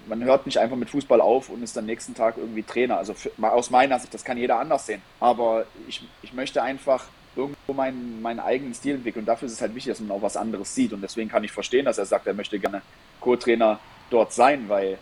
[0.08, 2.98] man hört nicht einfach mit Fußball auf und ist dann nächsten Tag irgendwie Trainer.
[2.98, 5.02] Also für, aus meiner Sicht, das kann jeder anders sehen.
[5.20, 9.24] Aber ich, ich möchte einfach irgendwo meinen, meinen eigenen Stil entwickeln.
[9.24, 10.94] Und dafür ist es halt wichtig, dass man auch was anderes sieht.
[10.94, 12.82] Und deswegen kann ich verstehen, dass er sagt, er möchte gerne
[13.20, 14.98] Co-Trainer dort sein, weil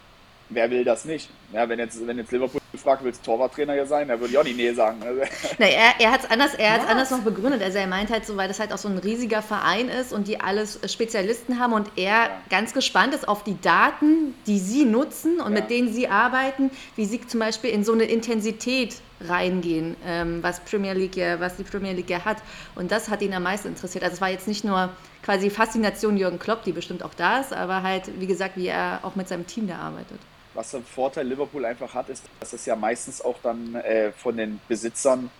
[0.49, 1.29] wer will das nicht?
[1.51, 4.37] Ja, wenn jetzt, wenn jetzt Liverpool fragt, willst du Torwarttrainer hier sein, dann würde ich
[4.37, 4.97] auch die Nee sagen.
[5.57, 7.61] Na, er er hat es anders, anders noch begründet.
[7.61, 10.27] Also er meint halt so, weil das halt auch so ein riesiger Verein ist und
[10.27, 12.29] die alles Spezialisten haben und er ja.
[12.49, 15.61] ganz gespannt ist auf die Daten, die sie nutzen und ja.
[15.61, 20.59] mit denen sie arbeiten, wie sie zum Beispiel in so eine Intensität reingehen, ähm, was
[20.59, 22.37] Premier League ja, was die Premier League ja hat.
[22.75, 24.03] Und das hat ihn am meisten interessiert.
[24.03, 24.89] Also es war jetzt nicht nur
[25.23, 28.99] quasi Faszination Jürgen Klopp, die bestimmt auch da ist, aber halt, wie gesagt, wie er
[29.03, 30.19] auch mit seinem Team da arbeitet.
[30.53, 34.37] Was der Vorteil Liverpool einfach hat, ist, dass es ja meistens auch dann äh, von
[34.37, 35.31] den Besitzern,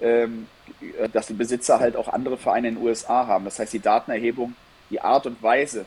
[0.00, 0.46] ähm,
[1.12, 3.44] dass die Besitzer halt auch andere Vereine in den USA haben.
[3.46, 4.54] Das heißt, die Datenerhebung,
[4.90, 5.86] die Art und Weise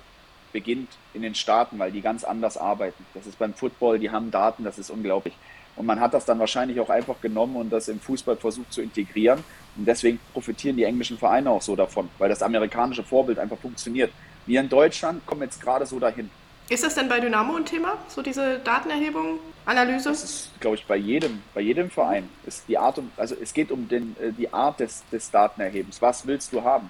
[0.52, 3.06] beginnt in den Staaten, weil die ganz anders arbeiten.
[3.14, 5.36] Das ist beim Football, die haben Daten, das ist unglaublich.
[5.76, 8.82] Und man hat das dann wahrscheinlich auch einfach genommen und das im Fußball versucht zu
[8.82, 9.44] integrieren.
[9.78, 14.12] Und deswegen profitieren die englischen Vereine auch so davon, weil das amerikanische Vorbild einfach funktioniert.
[14.46, 16.30] Wir in Deutschland kommen jetzt gerade so dahin.
[16.72, 20.08] Ist das denn bei Dynamo ein Thema, so diese Datenerhebung, Analyse?
[20.08, 22.30] Das ist, glaube ich, bei jedem, bei jedem Verein.
[22.46, 26.02] Ist die Art, also es geht um den, äh, die Art des, des Datenerhebens.
[26.02, 26.90] Was willst du haben?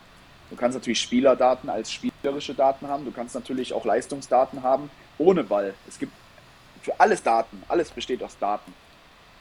[0.51, 3.05] Du kannst natürlich Spielerdaten als spielerische Daten haben.
[3.05, 5.73] Du kannst natürlich auch Leistungsdaten haben ohne Ball.
[5.87, 6.13] Es gibt
[6.83, 7.63] für alles Daten.
[7.67, 8.71] Alles besteht aus Daten.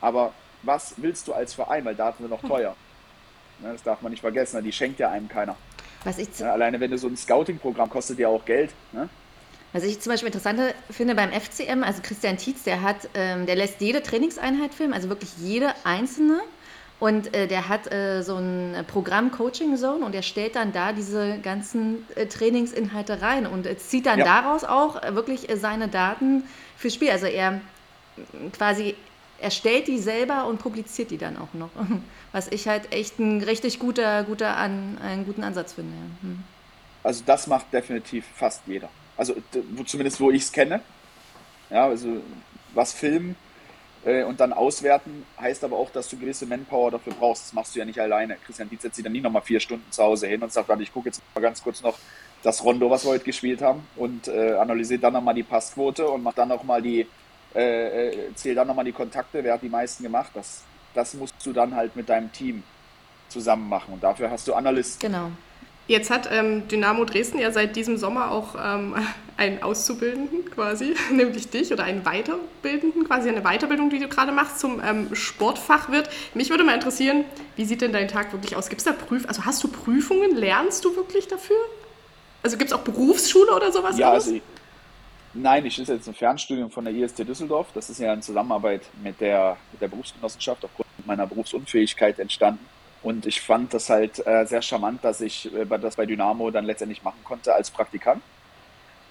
[0.01, 1.85] Aber was willst du als Verein?
[1.85, 2.49] Weil Daten sind noch hm.
[2.49, 2.77] teuer.
[3.59, 4.65] Ne, das darf man nicht vergessen.
[4.65, 5.57] Die schenkt ja einem keiner.
[6.05, 8.73] Was ich ja, alleine wenn du so ein Scouting-Programm kostet ja auch Geld.
[8.93, 9.11] Ne?
[9.73, 13.55] Was ich zum Beispiel interessant finde beim FCM, also Christian Tietz, der hat, ähm, der
[13.55, 16.41] lässt jede Trainingseinheit filmen, also wirklich jede einzelne.
[16.99, 20.93] Und äh, der hat äh, so ein Programm Coaching Zone und er stellt dann da
[20.93, 24.25] diese ganzen äh, Trainingsinhalte rein und zieht dann ja.
[24.27, 26.45] daraus auch äh, wirklich äh, seine Daten
[26.77, 27.11] fürs Spiel.
[27.11, 27.63] Also er
[28.53, 28.97] quasi
[29.39, 31.71] erstellt die selber und publiziert die dann auch noch.
[32.33, 35.93] Was ich halt echt ein richtig guter, guter an, einen guten Ansatz finde.
[35.95, 36.29] Ja.
[36.29, 36.45] Hm.
[37.03, 38.91] Also das macht definitiv fast jeder.
[39.21, 39.37] Also
[39.85, 40.81] zumindest wo ich es kenne.
[41.69, 42.23] Ja, also
[42.73, 43.37] was filmen
[44.03, 47.45] äh, und dann auswerten heißt aber auch, dass du gewisse Manpower dafür brauchst.
[47.45, 48.39] Das machst du ja nicht alleine.
[48.47, 50.83] Christian Dietz setzt sich dann nie nochmal vier Stunden zu Hause hin und sagt, warte,
[50.83, 51.99] ich gucke jetzt mal ganz kurz noch
[52.43, 56.23] das Rondo, was wir heute gespielt haben und äh, analysiert dann nochmal die Passquote und
[56.23, 57.07] macht dann nochmal die,
[57.55, 60.31] äh, äh, zählt dann nochmal die Kontakte, wer hat die meisten gemacht.
[60.33, 60.63] Das,
[60.95, 62.63] das musst du dann halt mit deinem Team
[63.29, 65.13] zusammen machen und dafür hast du Analysten.
[65.13, 65.31] Genau.
[65.91, 68.95] Jetzt hat ähm, Dynamo Dresden ja seit diesem Sommer auch ähm,
[69.37, 74.61] einen Auszubildenden quasi, nämlich dich, oder einen Weiterbildenden, quasi eine Weiterbildung, die du gerade machst
[74.61, 76.09] zum ähm, Sportfachwirt.
[76.33, 77.25] Mich würde mal interessieren,
[77.57, 78.69] wie sieht denn dein Tag wirklich aus?
[78.69, 80.37] Gibt es da Prüf also hast du Prüfungen?
[80.37, 81.57] Lernst du wirklich dafür?
[82.45, 83.99] Also gibt es auch Berufsschule oder sowas?
[83.99, 84.43] Ja, also ich,
[85.35, 87.67] nein, ich ist jetzt ein Fernstudium von der IST Düsseldorf.
[87.75, 92.65] Das ist ja in Zusammenarbeit mit der, mit der Berufsgenossenschaft aufgrund meiner Berufsunfähigkeit entstanden.
[93.03, 96.67] Und ich fand das halt äh, sehr charmant, dass ich äh, das bei Dynamo dann
[96.67, 98.23] letztendlich machen konnte als Praktikant,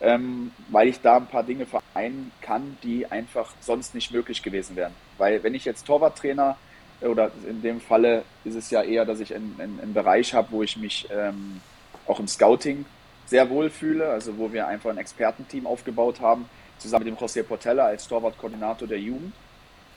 [0.02, 4.76] ähm, weil ich da ein paar Dinge vereinen kann, die einfach sonst nicht möglich gewesen
[4.76, 4.94] wären.
[5.18, 6.56] Weil wenn ich jetzt Torwarttrainer
[7.02, 10.50] äh, oder in dem Falle ist es ja eher, dass ich einen, einen Bereich habe,
[10.52, 11.60] wo ich mich ähm,
[12.08, 12.86] auch im Scouting
[13.26, 17.44] sehr wohl fühle, also wo wir einfach ein Expertenteam aufgebaut haben, zusammen mit dem José
[17.44, 19.34] Portella als Torwartkoordinator der Jugend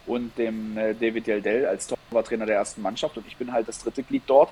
[0.06, 3.78] und dem äh, David Yeldell als Torwarttrainer der ersten Mannschaft und ich bin halt das
[3.78, 4.50] dritte Glied dort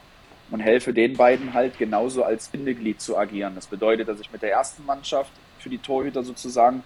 [0.51, 3.55] und helfe den beiden halt genauso als Bindeglied zu agieren.
[3.55, 6.83] Das bedeutet, dass ich mit der ersten Mannschaft für die Torhüter sozusagen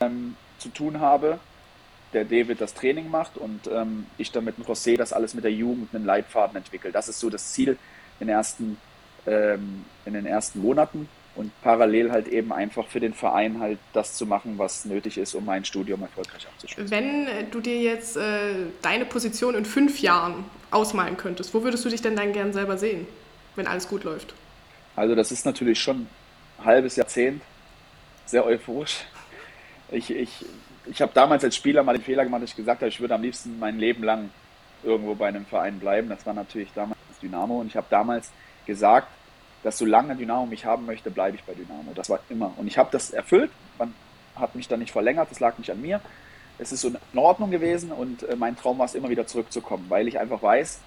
[0.00, 1.38] ähm, zu tun habe,
[2.12, 5.44] der David das Training macht und ähm, ich dann mit dem José das alles mit
[5.44, 6.92] der Jugend einen Leitfaden entwickle.
[6.92, 7.78] Das ist so das Ziel
[8.20, 8.76] in ersten,
[9.26, 14.14] ähm, in den ersten Monaten und parallel halt eben einfach für den Verein halt das
[14.14, 16.90] zu machen, was nötig ist, um mein Studium erfolgreich abzuschließen.
[16.90, 21.88] Wenn du dir jetzt äh, deine Position in fünf Jahren ausmalen könntest, wo würdest du
[21.88, 23.06] dich denn dann gern selber sehen,
[23.56, 24.34] wenn alles gut läuft?
[24.96, 26.06] Also das ist natürlich schon
[26.58, 27.42] ein halbes Jahrzehnt,
[28.26, 29.04] sehr euphorisch.
[29.90, 30.44] Ich, ich,
[30.86, 33.14] ich habe damals als Spieler mal den Fehler gemacht, dass ich gesagt habe, ich würde
[33.14, 34.30] am liebsten mein Leben lang
[34.84, 36.08] irgendwo bei einem Verein bleiben.
[36.08, 38.30] Das war natürlich damals Dynamo und ich habe damals
[38.66, 39.08] gesagt,
[39.64, 41.92] dass solange Dynamo mich haben möchte, bleibe ich bei Dynamo.
[41.94, 42.52] Das war immer.
[42.56, 43.50] Und ich habe das erfüllt.
[43.78, 43.94] Man
[44.36, 46.00] hat mich dann nicht verlängert, das lag nicht an mir.
[46.58, 50.06] Es ist in Ordnung gewesen und äh, mein Traum war es immer wieder zurückzukommen, weil
[50.06, 50.78] ich einfach weiß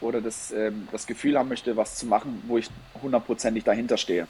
[0.00, 2.68] oder das, ähm, das Gefühl haben möchte, was zu machen, wo ich
[3.02, 4.28] hundertprozentig dahinter stehe.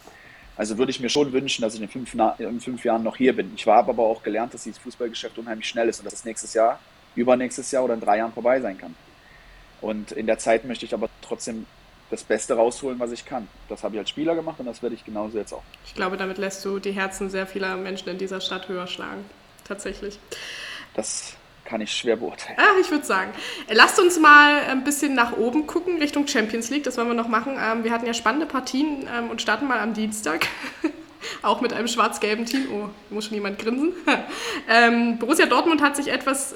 [0.57, 3.35] Also würde ich mir schon wünschen, dass ich in fünf, in fünf Jahren noch hier
[3.35, 3.53] bin.
[3.57, 6.55] Ich habe aber auch gelernt, dass dieses Fußballgeschäft unheimlich schnell ist und dass es nächstes
[6.55, 6.79] Jahr,
[7.17, 8.95] übernächstes Jahr oder in drei Jahren vorbei sein kann.
[9.81, 11.67] Und in der Zeit möchte ich aber trotzdem
[12.11, 13.49] das Beste rausholen, was ich kann.
[13.69, 15.63] Das habe ich als Spieler gemacht und das werde ich genauso jetzt auch.
[15.87, 19.25] Ich glaube, damit lässt du die Herzen sehr vieler Menschen in dieser Stadt höher schlagen.
[19.65, 20.19] Tatsächlich.
[20.95, 22.59] Das kann ich schwer beurteilen.
[22.61, 23.33] Ach, ich würde sagen.
[23.71, 26.85] Lasst uns mal ein bisschen nach oben gucken, Richtung Champions League.
[26.85, 27.57] Das wollen wir noch machen.
[27.59, 30.47] Ähm, wir hatten ja spannende Partien ähm, und starten mal am Dienstag.
[31.43, 32.67] Auch mit einem schwarz-gelben Team.
[32.71, 33.95] Oh, muss schon jemand grinsen.
[34.69, 36.55] ähm, Borussia Dortmund hat sich etwas,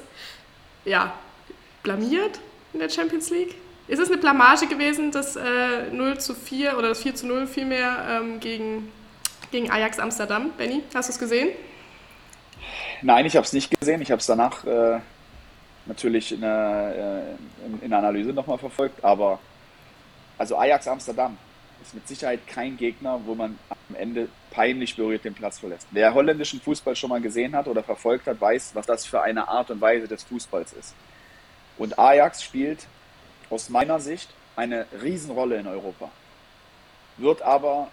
[0.85, 1.13] ja,
[1.81, 2.39] blamiert
[2.73, 3.55] in der Champions League.
[3.89, 7.47] Ist es eine Blamage gewesen, das äh, 0 zu 4 oder das 4 zu 0
[7.47, 8.91] vielmehr ähm, gegen,
[9.49, 10.51] gegen Ajax Amsterdam?
[10.55, 11.49] Benny, hast du es gesehen?
[13.01, 13.99] Nein, ich habe es nicht gesehen.
[14.03, 14.99] Ich habe es danach äh,
[15.87, 17.25] natürlich in der,
[17.63, 19.03] äh, in, in Analyse nochmal verfolgt.
[19.03, 19.39] Aber
[20.37, 21.35] also Ajax Amsterdam
[21.81, 25.87] ist mit Sicherheit kein Gegner, wo man am Ende peinlich berührt den Platz verlässt.
[25.89, 29.47] Wer holländischen Fußball schon mal gesehen hat oder verfolgt hat, weiß, was das für eine
[29.47, 30.93] Art und Weise des Fußballs ist.
[31.79, 32.85] Und Ajax spielt
[33.49, 36.09] aus meiner Sicht eine Riesenrolle in Europa.
[37.17, 37.89] Wird aber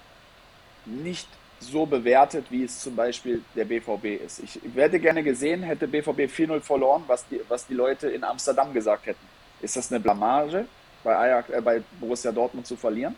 [0.85, 1.29] nicht
[1.61, 4.41] so bewertet, wie es zum Beispiel der BVB ist.
[4.41, 8.73] Ich hätte gerne gesehen, hätte BVB 4-0 verloren, was die, was die Leute in Amsterdam
[8.73, 9.27] gesagt hätten.
[9.61, 10.67] Ist das eine Blamage,
[11.03, 13.17] bei, Ajax, äh, bei Borussia Dortmund zu verlieren?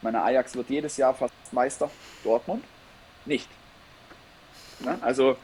[0.00, 1.90] Meine Ajax wird jedes Jahr fast Meister.
[2.22, 2.64] Dortmund
[3.24, 3.48] nicht.
[4.80, 5.36] Na, also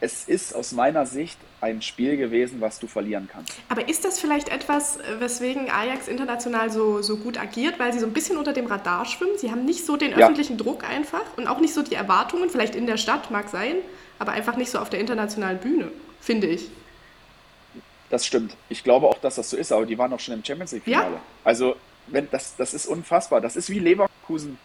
[0.00, 3.52] es ist aus meiner Sicht ein Spiel gewesen, was du verlieren kannst.
[3.68, 8.06] Aber ist das vielleicht etwas, weswegen Ajax international so, so gut agiert, weil sie so
[8.06, 9.36] ein bisschen unter dem Radar schwimmen?
[9.36, 10.18] Sie haben nicht so den ja.
[10.18, 13.76] öffentlichen Druck einfach und auch nicht so die Erwartungen, vielleicht in der Stadt mag sein,
[14.18, 16.70] aber einfach nicht so auf der internationalen Bühne, finde ich.
[18.08, 18.56] Das stimmt.
[18.68, 21.14] Ich glaube auch, dass das so ist, aber die waren auch schon im Champions League-Finale.
[21.14, 21.20] Ja.
[21.44, 21.76] Also,
[22.08, 23.40] wenn, das, das ist unfassbar.
[23.40, 24.58] Das ist wie Leverkusen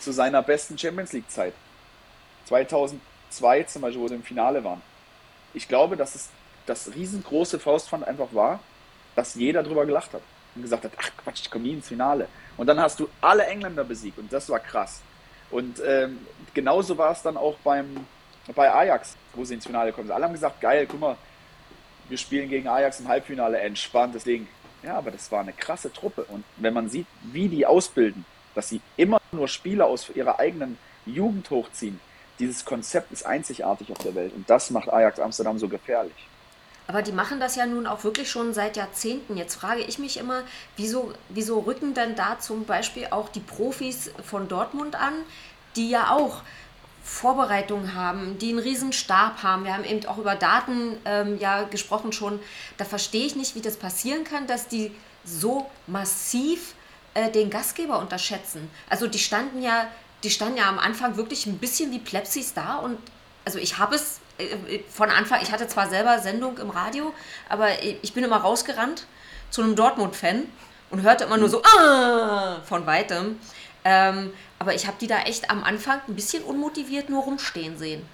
[0.00, 1.54] zu seiner besten Champions League-Zeit.
[3.30, 4.82] 2002 zum Beispiel, wo sie im Finale waren.
[5.54, 6.28] Ich glaube, dass es
[6.66, 8.60] das riesengroße Faustpfand einfach war,
[9.16, 10.22] dass jeder drüber gelacht hat
[10.54, 12.28] und gesagt hat, ach Quatsch, ich komme nie ins Finale.
[12.56, 15.00] Und dann hast du alle Engländer besiegt und das war krass.
[15.50, 16.18] Und ähm,
[16.54, 18.06] genauso war es dann auch beim,
[18.54, 20.10] bei Ajax, wo sie ins Finale kommen.
[20.10, 21.16] Alle haben gesagt, geil, guck mal,
[22.08, 24.46] wir spielen gegen Ajax im Halbfinale, entspanntes Ding.
[24.82, 26.24] Ja, aber das war eine krasse Truppe.
[26.24, 30.78] Und wenn man sieht, wie die ausbilden, dass sie immer nur Spieler aus ihrer eigenen
[31.06, 32.00] Jugend hochziehen,
[32.40, 34.34] dieses Konzept ist einzigartig auf der Welt.
[34.34, 36.14] Und das macht Ajax Amsterdam so gefährlich.
[36.88, 39.36] Aber die machen das ja nun auch wirklich schon seit Jahrzehnten.
[39.36, 40.42] Jetzt frage ich mich immer,
[40.76, 45.12] wieso, wieso rücken denn da zum Beispiel auch die Profis von Dortmund an,
[45.76, 46.42] die ja auch
[47.04, 49.64] Vorbereitungen haben, die einen riesen Stab haben.
[49.64, 52.40] Wir haben eben auch über Daten ähm, ja gesprochen schon.
[52.76, 54.90] Da verstehe ich nicht, wie das passieren kann, dass die
[55.24, 56.74] so massiv
[57.14, 58.70] äh, den Gastgeber unterschätzen.
[58.88, 59.86] Also die standen ja,
[60.22, 62.98] die standen ja am Anfang wirklich ein bisschen wie Plepsis da und
[63.44, 67.12] also ich habe es äh, von Anfang, ich hatte zwar selber Sendung im Radio,
[67.48, 69.06] aber ich bin immer rausgerannt
[69.50, 70.44] zu einem Dortmund-Fan
[70.90, 72.60] und hörte immer nur so ah!
[72.64, 73.38] von weitem.
[73.84, 78.04] Ähm, aber ich habe die da echt am Anfang ein bisschen unmotiviert nur rumstehen sehen.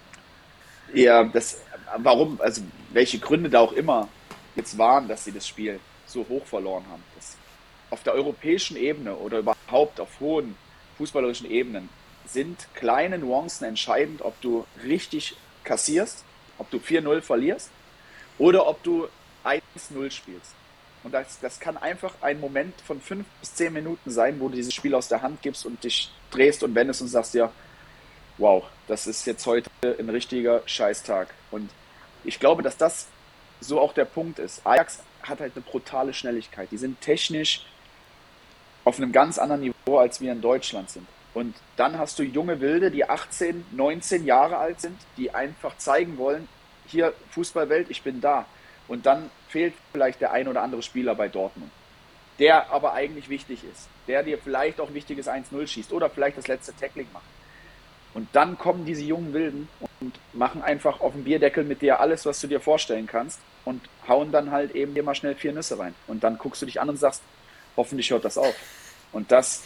[0.95, 1.61] Ja, das,
[1.97, 4.09] warum, also welche Gründe da auch immer
[4.55, 7.03] jetzt waren, dass sie das Spiel so hoch verloren haben.
[7.17, 7.37] Das,
[7.91, 10.57] auf der europäischen Ebene oder überhaupt auf hohen
[10.99, 11.89] fußballerischen Ebenen
[12.29, 16.25] sind kleine Nuancen entscheidend, ob du richtig kassierst,
[16.59, 17.71] ob du 4-0 verlierst
[18.39, 19.09] oder ob du
[19.45, 20.53] 1-0 spielst.
[21.03, 24.57] Und das, das kann einfach ein Moment von 5 bis 10 Minuten sein, wo du
[24.57, 27.53] dieses Spiel aus der Hand gibst und dich drehst und wendest und sagst ja,
[28.39, 31.33] wow, das ist jetzt heute ein richtiger Scheißtag.
[31.51, 31.71] Und
[32.25, 33.07] ich glaube, dass das
[33.61, 34.67] so auch der Punkt ist.
[34.67, 36.71] Ajax hat halt eine brutale Schnelligkeit.
[36.71, 37.65] Die sind technisch
[38.85, 41.07] auf einem ganz anderen Niveau, als wir in Deutschland sind.
[41.37, 46.17] Und dann hast du junge Wilde, die 18, 19 Jahre alt sind, die einfach zeigen
[46.17, 46.49] wollen,
[46.87, 48.47] hier Fußballwelt, ich bin da.
[48.89, 51.71] Und dann fehlt vielleicht der ein oder andere Spieler bei Dortmund,
[52.39, 56.49] der aber eigentlich wichtig ist, der dir vielleicht auch wichtiges 1-0 schießt oder vielleicht das
[56.49, 57.27] letzte Tackling macht.
[58.15, 59.69] Und dann kommen diese jungen Wilden
[60.01, 63.83] und machen einfach auf dem Bierdeckel mit dir alles, was du dir vorstellen kannst und
[64.09, 65.95] hauen dann halt eben dir mal schnell vier Nüsse rein.
[66.07, 67.21] Und dann guckst du dich an und sagst,
[67.77, 68.55] hoffentlich hört das auf.
[69.13, 69.65] Und das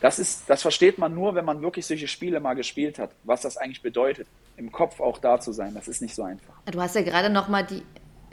[0.00, 3.42] das, ist, das versteht man nur, wenn man wirklich solche Spiele mal gespielt hat, was
[3.42, 5.74] das eigentlich bedeutet, im Kopf auch da zu sein.
[5.74, 6.54] Das ist nicht so einfach.
[6.70, 7.82] Du hast ja gerade noch mal die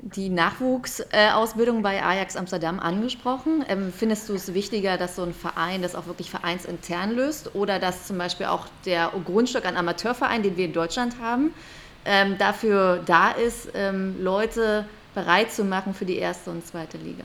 [0.02, 3.66] die Nachwuchsausbildung bei Ajax Amsterdam angesprochen.
[3.68, 7.80] Ähm, findest du es wichtiger, dass so ein Verein das auch wirklich vereinsintern löst oder
[7.80, 11.54] dass zum Beispiel auch der Grundstück an Amateurverein, den wir in Deutschland haben,
[12.06, 17.24] ähm, dafür da ist, ähm, Leute bereit zu machen für die erste und zweite Liga?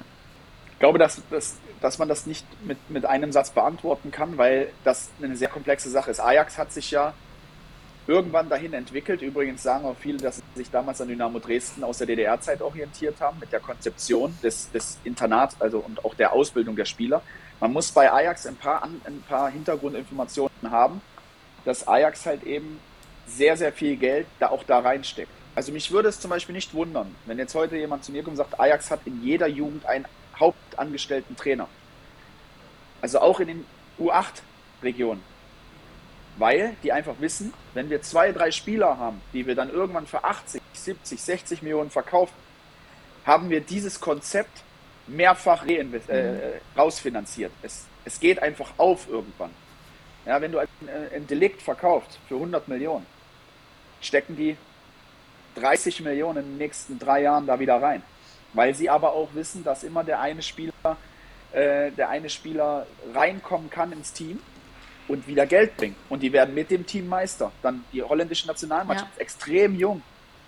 [0.72, 4.70] Ich glaube, dass, dass, dass man das nicht mit, mit einem Satz beantworten kann, weil
[4.84, 6.20] das eine sehr komplexe Sache ist.
[6.20, 7.14] Ajax hat sich ja
[8.06, 9.22] irgendwann dahin entwickelt.
[9.22, 13.20] Übrigens sagen auch viele, dass sie sich damals an Dynamo Dresden aus der DDR-Zeit orientiert
[13.20, 17.22] haben, mit der Konzeption des, des Internats also und auch der Ausbildung der Spieler.
[17.60, 21.00] Man muss bei Ajax ein paar, ein paar Hintergrundinformationen haben,
[21.64, 22.80] dass Ajax halt eben
[23.26, 25.30] sehr, sehr viel Geld da auch da reinsteckt.
[25.54, 28.38] Also mich würde es zum Beispiel nicht wundern, wenn jetzt heute jemand zu mir kommt
[28.38, 30.06] und sagt, Ajax hat in jeder Jugend einen
[30.40, 31.68] hauptangestellten Trainer.
[33.00, 33.66] Also auch in den
[33.98, 35.22] U8-Regionen
[36.40, 40.24] weil die einfach wissen, wenn wir zwei, drei Spieler haben, die wir dann irgendwann für
[40.24, 42.34] 80, 70, 60 Millionen verkaufen,
[43.26, 44.62] haben wir dieses Konzept
[45.06, 45.98] mehrfach äh, mhm.
[46.76, 47.52] rausfinanziert.
[47.62, 49.50] Es, es geht einfach auf irgendwann.
[50.24, 53.04] Ja, wenn du ein, äh, ein Delikt verkaufst für 100 Millionen,
[54.00, 54.56] stecken die
[55.56, 58.02] 30 Millionen in den nächsten drei Jahren da wieder rein.
[58.52, 60.96] Weil sie aber auch wissen, dass immer der eine Spieler,
[61.52, 64.40] äh, der eine Spieler reinkommen kann ins Team
[65.08, 65.96] und wieder Geld bringen.
[66.08, 67.52] Und die werden mit dem Team Meister.
[67.62, 69.22] Dann die holländische Nationalmannschaft ja.
[69.22, 70.02] extrem jung.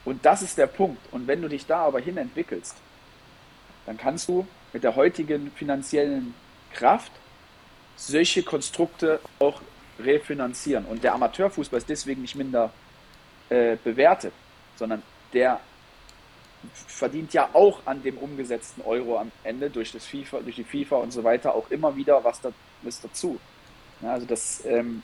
[0.05, 1.01] Und das ist der Punkt.
[1.13, 2.77] Und wenn du dich da aber hin entwickelst,
[3.87, 6.35] dann kannst du mit der heutigen finanziellen
[6.73, 7.13] Kraft
[7.97, 9.61] solche Konstrukte auch
[10.01, 10.85] refinanzieren.
[10.87, 12.73] Und der Amateurfußball ist deswegen nicht minder
[13.49, 14.33] äh, bewertet,
[14.77, 15.61] sondern der
[16.73, 20.97] verdient ja auch an dem umgesetzten Euro am Ende durch, das FIFA, durch die FIFA
[20.97, 23.39] und so weiter auch immer wieder was, da, was dazu.
[24.01, 25.03] Ja, also das, ähm,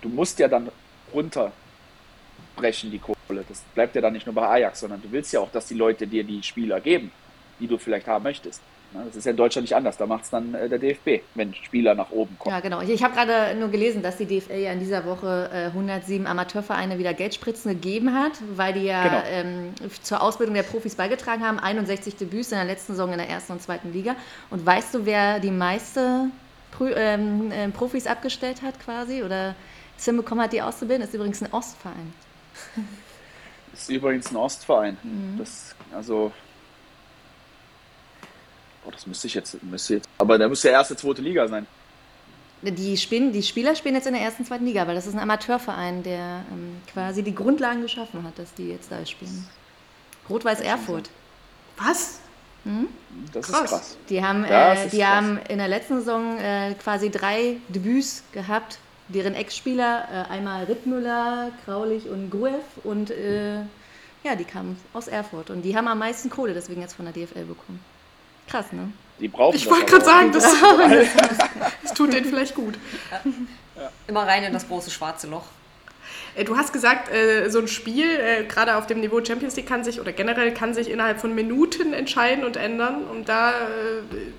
[0.00, 0.70] du musst ja dann
[1.12, 3.44] runterbrechen, die Kohle.
[3.48, 5.74] Das bleibt ja dann nicht nur bei Ajax, sondern du willst ja auch, dass die
[5.74, 7.12] Leute dir die Spieler geben,
[7.60, 8.62] die du vielleicht haben möchtest.
[8.92, 9.96] Das ist ja in Deutschland nicht anders.
[9.96, 12.54] Da macht es dann äh, der DFB, wenn Spieler nach oben kommen.
[12.54, 12.80] Ja, genau.
[12.80, 16.26] Ich, ich habe gerade nur gelesen, dass die DFL ja in dieser Woche äh, 107
[16.26, 19.22] Amateurvereine wieder Geldspritzen gegeben hat, weil die ja genau.
[19.30, 21.60] ähm, zur Ausbildung der Profis beigetragen haben.
[21.60, 24.16] 61 Debüts in der letzten Saison in der ersten und zweiten Liga.
[24.50, 26.30] Und weißt du, wer die meiste
[26.80, 29.54] ähm, äh, Profis abgestellt hat quasi oder
[29.96, 32.12] es hinbekommen hat, die auszubilden, ist übrigens ein Ostverein.
[33.72, 34.96] ist übrigens ein Ostverein.
[35.02, 35.38] Mhm.
[35.38, 36.32] Das, also,
[38.86, 41.66] oh, das müsste ich jetzt, müsste jetzt, aber der müsste ja erste, zweite Liga sein.
[42.62, 45.20] Die, spielen, die Spieler spielen jetzt in der ersten, zweiten Liga, weil das ist ein
[45.20, 49.46] Amateurverein, der ähm, quasi die Grundlagen geschaffen hat, dass die jetzt da spielen.
[50.28, 51.08] Rot-Weiß Erfurt.
[51.78, 52.20] Was?
[52.64, 52.88] Hm?
[53.32, 53.62] Das krass.
[53.62, 53.96] ist krass.
[54.10, 55.08] Die haben, äh, die krass.
[55.08, 61.50] haben in der letzten Saison äh, quasi drei Debüts gehabt, deren Ex-Spieler, äh, einmal Rittmüller,
[61.64, 63.60] Kraulich und Gruev und äh,
[64.22, 67.14] ja, die kamen aus Erfurt und die haben am meisten Kohle deswegen jetzt von der
[67.14, 67.80] DFL bekommen.
[68.50, 68.92] Krass, ne?
[69.20, 70.44] Die brauchen Ich wollte gerade sagen, das,
[71.82, 72.74] das, tut denen vielleicht gut.
[73.10, 73.90] Ja.
[74.06, 75.44] Immer rein in das große schwarze Loch.
[76.34, 79.66] Äh, du hast gesagt, äh, so ein Spiel, äh, gerade auf dem Niveau Champions League,
[79.66, 83.04] kann sich oder generell kann sich innerhalb von Minuten entscheiden und ändern.
[83.04, 83.52] Und da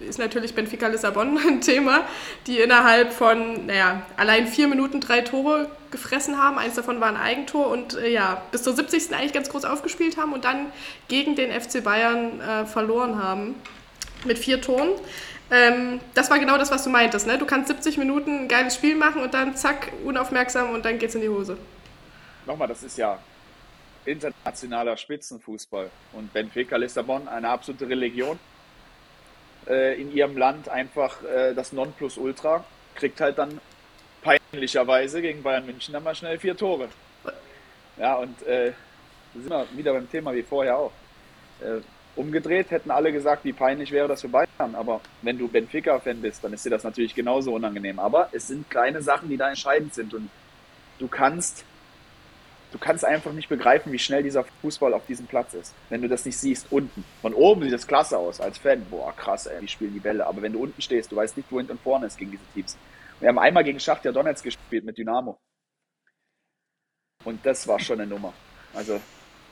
[0.07, 2.01] ist natürlich Benfica Lissabon ein Thema,
[2.47, 6.57] die innerhalb von, naja, allein vier Minuten drei Tore gefressen haben.
[6.57, 9.13] Eins davon war ein Eigentor und ja, bis zur 70.
[9.13, 10.67] eigentlich ganz groß aufgespielt haben und dann
[11.07, 13.55] gegen den FC Bayern verloren haben
[14.25, 14.89] mit vier Toren.
[15.51, 17.27] Ähm, das war genau das, was du meintest.
[17.27, 17.37] Ne?
[17.37, 21.15] Du kannst 70 Minuten ein geiles Spiel machen und dann zack, unaufmerksam und dann geht's
[21.15, 21.57] in die Hose
[22.45, 23.19] nochmal, das ist ja
[24.05, 25.89] internationaler Spitzenfußball.
[26.13, 28.39] Und Benfica Lissabon, eine absolute Religion
[29.67, 32.63] äh, in ihrem Land, einfach äh, das Nonplusultra,
[32.95, 33.61] kriegt halt dann
[34.21, 36.89] peinlicherweise gegen Bayern München dann mal schnell vier Tore.
[37.97, 38.73] Ja, und äh,
[39.33, 40.91] sind wir wieder beim Thema wie vorher auch.
[41.61, 41.81] Äh,
[42.15, 44.75] umgedreht hätten alle gesagt, wie peinlich wäre das für Bayern.
[44.75, 47.99] Aber wenn du Benfica-Fan bist, dann ist dir das natürlich genauso unangenehm.
[47.99, 50.13] Aber es sind kleine Sachen, die da entscheidend sind.
[50.13, 50.29] Und
[50.99, 51.65] du kannst
[52.71, 55.73] du kannst einfach nicht begreifen, wie schnell dieser Fußball auf diesem Platz ist.
[55.89, 57.03] Wenn du das nicht siehst, unten.
[57.21, 58.85] Von oben sieht das klasse aus, als Fan.
[58.89, 60.25] Boah, krass, ey, wie spielen die Bälle.
[60.25, 62.43] Aber wenn du unten stehst, du weißt nicht, wo hinten und vorne ist gegen diese
[62.53, 62.77] Teams.
[63.19, 65.37] Wir haben einmal gegen Schachtja Donetsk gespielt mit Dynamo.
[67.23, 68.33] Und das war schon eine Nummer.
[68.73, 68.99] Also,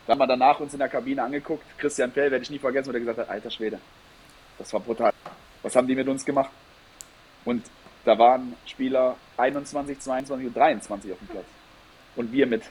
[0.10, 1.64] da haben wir danach uns in der Kabine angeguckt.
[1.78, 3.78] Christian Fell, werde ich nie vergessen, wo der gesagt hat, alter Schwede,
[4.58, 5.14] das war brutal.
[5.62, 6.50] Was haben die mit uns gemacht?
[7.46, 7.64] Und
[8.06, 11.46] da waren Spieler 21, 22 und 23 auf dem Platz.
[12.16, 12.64] Und wir mit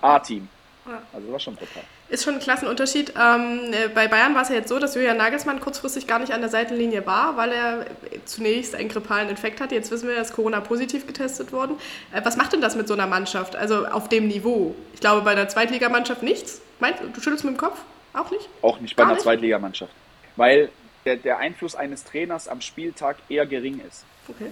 [0.00, 0.48] A-Team.
[0.84, 1.00] Ja.
[1.12, 1.84] Also das war schon brutal.
[2.08, 3.10] Ist schon ein Klassenunterschied.
[3.16, 6.32] Ähm, äh, bei Bayern war es ja jetzt so, dass Julian Nagelsmann kurzfristig gar nicht
[6.32, 7.86] an der Seitenlinie war, weil er
[8.24, 9.76] zunächst einen grippalen Infekt hatte.
[9.76, 11.76] Jetzt wissen wir, er ist Corona-positiv getestet worden.
[12.12, 14.74] Äh, was macht denn das mit so einer Mannschaft, also auf dem Niveau?
[14.92, 16.60] Ich glaube, bei der Zweitligamannschaft nichts.
[16.80, 17.80] Meinst du, schüttelst mit dem Kopf?
[18.12, 18.48] Auch nicht?
[18.62, 19.22] Auch nicht bei Gar einer nicht?
[19.22, 19.92] Zweitligamannschaft.
[20.36, 20.70] Weil
[21.04, 24.04] der, der Einfluss eines Trainers am Spieltag eher gering ist.
[24.28, 24.50] Okay.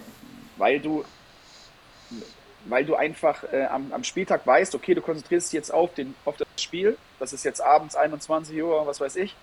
[0.56, 1.04] Weil du,
[2.66, 6.14] weil du einfach äh, am, am Spieltag weißt, okay, du konzentrierst dich jetzt auf, den,
[6.24, 6.96] auf das Spiel.
[7.18, 9.34] Das ist jetzt abends 21 Uhr, was weiß ich.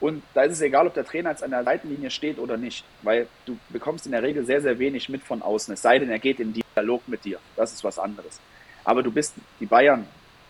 [0.00, 2.84] Und da ist es egal, ob der Trainer jetzt an der Seitenlinie steht oder nicht,
[3.02, 5.74] weil du bekommst in der Regel sehr, sehr wenig mit von außen.
[5.74, 7.38] Es sei denn, er geht in Dialog mit dir.
[7.54, 8.40] Das ist was anderes.
[8.82, 10.06] Aber du bist, die Bayern,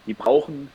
[0.07, 0.71] die brauchen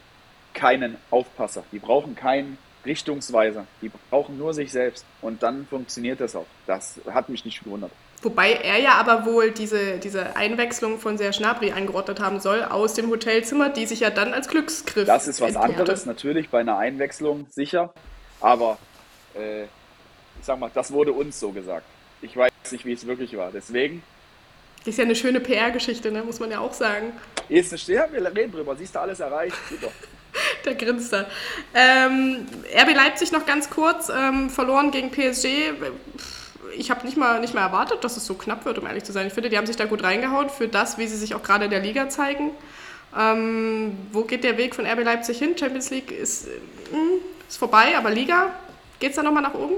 [0.56, 5.06] keinen Aufpasser, die brauchen keinen Richtungsweiser, die brauchen nur sich selbst.
[5.22, 6.46] Und dann funktioniert das auch.
[6.66, 7.92] Das hat mich nicht gewundert.
[8.22, 12.94] Wobei er ja aber wohl diese, diese Einwechslung von Serge Gnabry eingerottet haben soll aus
[12.96, 15.80] dem Hotelzimmer, die sich ja dann als Glücksgriff Das ist was entpuppte.
[15.82, 17.94] anderes, natürlich bei einer Einwechslung sicher.
[18.42, 18.78] Aber
[19.36, 21.86] äh, ich sag mal, das wurde uns so gesagt.
[22.22, 23.52] Ich weiß nicht, wie es wirklich war.
[23.52, 24.02] Deswegen
[24.80, 26.24] Das ist ja eine schöne PR-Geschichte, ne?
[26.24, 27.14] muss man ja auch sagen.
[27.50, 28.76] ist es ja, wir reden drüber.
[28.76, 29.56] Siehst du alles erreicht?
[29.70, 29.92] Super.
[30.66, 31.26] Der grinst da.
[31.74, 32.46] Ähm,
[32.76, 35.74] RB Leipzig noch ganz kurz, ähm, verloren gegen PSG.
[36.78, 39.12] Ich habe nicht mal, nicht mal erwartet, dass es so knapp wird, um ehrlich zu
[39.12, 39.28] sein.
[39.28, 41.66] Ich finde, die haben sich da gut reingehauen für das, wie sie sich auch gerade
[41.66, 42.52] in der Liga zeigen.
[43.18, 45.58] Ähm, wo geht der Weg von RB Leipzig hin?
[45.58, 48.54] Champions League ist, mm, ist vorbei, aber Liga,
[49.00, 49.76] geht es da nochmal nach oben?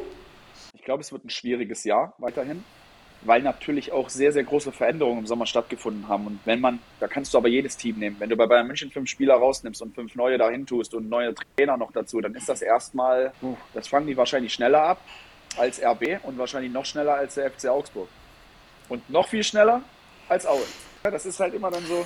[0.73, 2.63] Ich glaube, es wird ein schwieriges Jahr weiterhin,
[3.21, 6.27] weil natürlich auch sehr, sehr große Veränderungen im Sommer stattgefunden haben.
[6.27, 8.15] Und wenn man, da kannst du aber jedes Team nehmen.
[8.19, 11.33] Wenn du bei Bayern München fünf Spieler rausnimmst und fünf neue dahin tust und neue
[11.55, 13.33] Trainer noch dazu, dann ist das erstmal,
[13.73, 15.01] das fangen die wahrscheinlich schneller ab
[15.57, 18.07] als RB und wahrscheinlich noch schneller als der FC Augsburg.
[18.89, 19.81] Und noch viel schneller
[20.29, 20.63] als Aue.
[21.03, 22.05] Das ist halt immer dann so,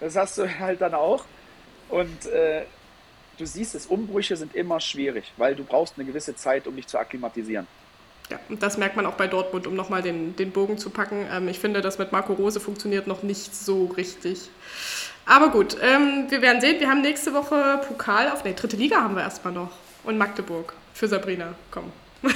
[0.00, 1.24] das hast du halt dann auch.
[1.88, 2.62] Und äh,
[3.38, 6.86] du siehst es, Umbrüche sind immer schwierig, weil du brauchst eine gewisse Zeit, um dich
[6.86, 7.66] zu akklimatisieren.
[8.34, 11.24] Ja, und das merkt man auch bei Dortmund, um nochmal den, den Bogen zu packen.
[11.32, 14.50] Ähm, ich finde, das mit Marco Rose funktioniert noch nicht so richtig.
[15.24, 16.80] Aber gut, ähm, wir werden sehen.
[16.80, 18.44] Wir haben nächste Woche Pokal auf.
[18.44, 19.70] Ne, dritte Liga haben wir erstmal noch.
[20.02, 21.54] Und Magdeburg für Sabrina.
[21.70, 21.92] Komm.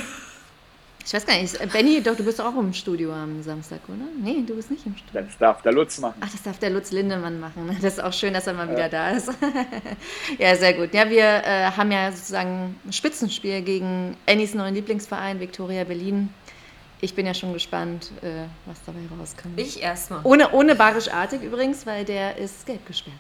[1.08, 4.04] Ich weiß gar nicht, Benny, doch, du bist auch im Studio am Samstag, oder?
[4.22, 5.22] Nee, du bist nicht im Studio.
[5.22, 6.20] Das darf der Lutz machen.
[6.20, 7.74] Ach, das darf der Lutz Lindemann machen.
[7.80, 9.30] Das ist auch schön, dass er mal wieder da ist.
[10.38, 10.92] ja, sehr gut.
[10.92, 16.28] Ja, wir äh, haben ja sozusagen ein Spitzenspiel gegen Annies neuen Lieblingsverein, Viktoria Berlin.
[17.00, 19.58] Ich bin ja schon gespannt, äh, was dabei rauskommt.
[19.58, 20.20] Ich erstmal.
[20.24, 23.16] Ohne, ohne Barisch Artig übrigens, weil der ist gelb gesperrt.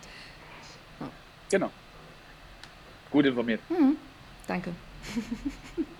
[1.50, 1.70] Genau.
[3.10, 3.60] Gut informiert.
[4.46, 4.72] Danke.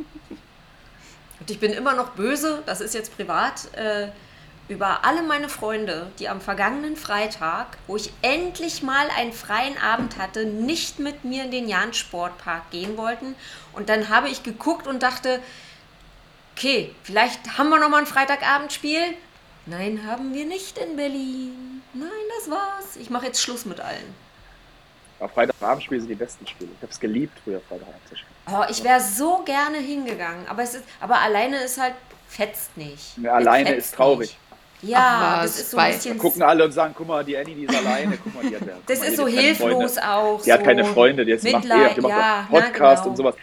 [1.41, 4.09] Und ich bin immer noch böse, das ist jetzt privat, äh,
[4.69, 10.19] über alle meine Freunde, die am vergangenen Freitag, wo ich endlich mal einen freien Abend
[10.19, 13.35] hatte, nicht mit mir in den Jahn-Sportpark gehen wollten.
[13.73, 15.41] Und dann habe ich geguckt und dachte,
[16.55, 19.15] okay, vielleicht haben wir noch mal ein Freitagabendspiel.
[19.65, 21.83] Nein, haben wir nicht in Berlin.
[21.95, 22.97] Nein, das war's.
[22.97, 24.15] Ich mache jetzt Schluss mit allen.
[25.21, 26.71] Aber Freitagabendspiele sind die besten Spiele.
[26.77, 28.33] Ich habe es geliebt, früher Freitagabend zu spielen.
[28.51, 31.95] Oh, ich wäre so gerne hingegangen, aber es ist, aber alleine ist halt
[32.29, 33.19] fetzt nicht.
[33.19, 34.21] Ja, alleine Fetzt ist traurig.
[34.21, 34.39] nicht.
[34.81, 36.19] Ja, Ach, das was, ist so ein bisschen.
[36.19, 38.17] Gucken alle und sagen, guck mal, die Annie, die ist alleine.
[38.23, 40.09] Guck mal, die hat, Das mal, ist die so hat hilflos Freunde.
[40.09, 40.43] auch.
[40.43, 43.11] Die hat so keine Freunde, die, jetzt macht, eh, Mitleid, die macht ja, Podcast na,
[43.11, 43.31] und genau.
[43.31, 43.35] sowas.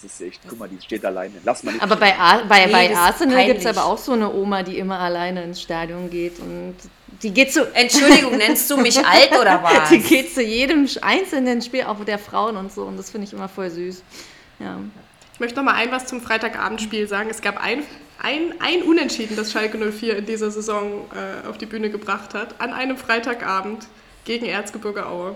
[0.00, 1.34] Das ist echt, guck mal, die steht alleine.
[1.44, 1.82] Lass mal nicht.
[1.82, 4.78] Aber bei, Ar bei, Nee, bei Arsenal gibt es aber auch so eine Oma, die
[4.78, 6.38] immer alleine ins Stadion geht.
[6.38, 6.76] Und
[7.24, 9.88] die geht zu, Entschuldigung, nennst du mich alt oder was?
[9.88, 12.82] die geht zu jedem einzelnen Spiel, auch der Frauen und so.
[12.82, 14.02] Und das finde ich immer voll süß.
[14.60, 14.78] Ja.
[15.32, 17.30] Ich möchte noch mal ein was zum Freitagabendspiel sagen.
[17.30, 17.82] Es gab ein,
[18.22, 22.60] ein, ein Unentschieden, das Schalke 04 in dieser Saison äh, auf die Bühne gebracht hat,
[22.60, 23.86] an einem Freitagabend
[24.26, 25.34] gegen Erzgebirge Aue.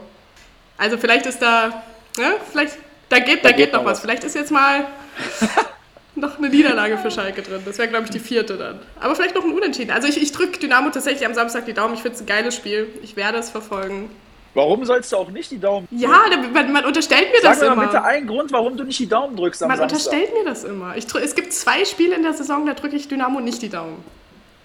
[0.76, 1.82] Also vielleicht ist da,
[2.18, 2.76] ne, vielleicht,
[3.08, 4.00] da geht, da geht noch was.
[4.00, 4.86] Vielleicht ist jetzt mal
[6.20, 7.60] noch eine Niederlage für Schalke drin.
[7.64, 8.78] Das wäre, glaube ich, die vierte dann.
[9.00, 9.90] Aber vielleicht noch ein Unentschieden.
[9.90, 11.94] Also ich, ich drücke Dynamo tatsächlich am Samstag die Daumen.
[11.94, 12.88] Ich finde es ein geiles Spiel.
[13.02, 14.10] Ich werde es verfolgen.
[14.54, 16.02] Warum sollst du auch nicht die Daumen drücken?
[16.02, 17.76] Ja, man, man unterstellt mir Sag das mir immer.
[17.76, 19.98] mal bitte einen Grund, warum du nicht die Daumen drückst am Man Samstag.
[20.12, 20.96] unterstellt mir das immer.
[20.96, 24.02] Ich es gibt zwei Spiele in der Saison, da drücke ich Dynamo nicht die Daumen.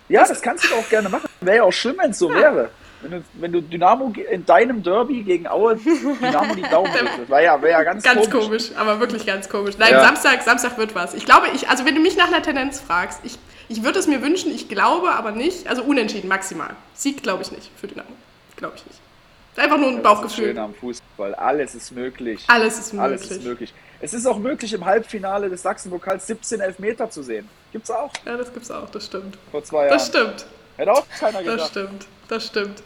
[0.09, 1.27] Ja, das kannst du auch gerne machen.
[1.41, 2.69] Wäre ja auch schlimm, wenn es so wäre.
[3.03, 7.19] Wenn du, wenn du Dynamo in deinem Derby gegen Aue Dynamo die Daumen drückst.
[7.21, 8.45] Das wäre ja, wär ja ganz, Ganz komisch.
[8.45, 9.75] komisch, aber wirklich ganz komisch.
[9.77, 10.03] Nein, Ja.
[10.05, 11.13] Samstag, Samstag wird was.
[11.13, 13.37] Ich glaube, ich, also wenn du mich nach einer Tendenz fragst, ich,
[13.69, 15.67] ich würde es mir wünschen, ich glaube aber nicht.
[15.67, 16.71] Also unentschieden maximal.
[16.93, 18.09] Sieg glaube ich nicht für Dynamo.
[18.55, 18.99] Glaube ich nicht.
[19.55, 20.57] Einfach nur ein Das ist schön Bauchgefühl.
[20.59, 21.35] am Fußball.
[21.35, 22.43] Alles ist möglich.
[22.47, 23.19] Alles ist möglich.
[23.21, 23.73] Alles ist möglich.
[24.01, 27.47] Es ist auch möglich, im Halbfinale des Sachsenpokals 17 Elfmeter zu sehen.
[27.71, 28.11] Gibt's auch.
[28.25, 29.37] Ja, das gibt's auch, das stimmt.
[29.51, 29.89] Vor zwei Jahren.
[29.97, 30.45] Das stimmt.
[30.75, 31.69] Hätte auch keiner Das gedacht.
[31.69, 32.81] stimmt, das stimmt.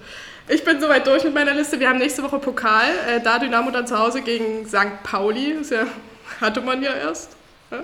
[0.50, 1.80] Ich bin soweit durch mit meiner Liste.
[1.80, 2.90] Wir haben nächste Woche Pokal.
[3.08, 5.04] Äh, da Dynamo dann zu Hause gegen St.
[5.04, 5.56] Pauli.
[5.58, 5.88] Das ja,
[6.42, 7.36] hatte man ja erst.
[7.72, 7.84] Ja?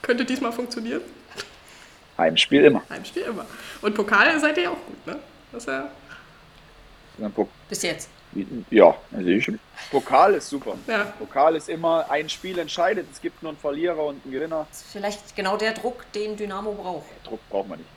[0.00, 1.02] Könnte diesmal funktionieren.
[2.18, 2.82] Heimspiel immer.
[2.90, 3.46] Heimspiel immer.
[3.80, 5.18] Und Pokal seid ihr ja auch gut, ne?
[5.52, 5.90] Das ist ja.
[7.68, 8.08] Bis jetzt.
[8.70, 9.52] Ja, also ich,
[9.90, 10.74] Pokal ist super.
[10.86, 11.04] Ja.
[11.18, 13.06] Pokal ist immer ein Spiel entscheidet.
[13.12, 14.66] Es gibt nur einen Verlierer und einen Gewinner.
[14.70, 17.06] Das ist vielleicht genau der Druck, den Dynamo braucht.
[17.24, 17.90] Druck braucht man nicht.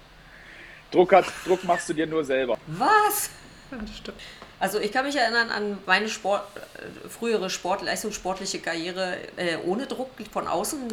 [0.95, 2.57] Druck, hat, Druck machst du dir nur selber.
[2.67, 3.29] Was?
[3.93, 4.17] Stimmt.
[4.59, 9.85] Also ich kann mich erinnern an meine Sport, äh, frühere Sport, leistungssportliche Karriere äh, ohne
[9.85, 10.87] Druck von außen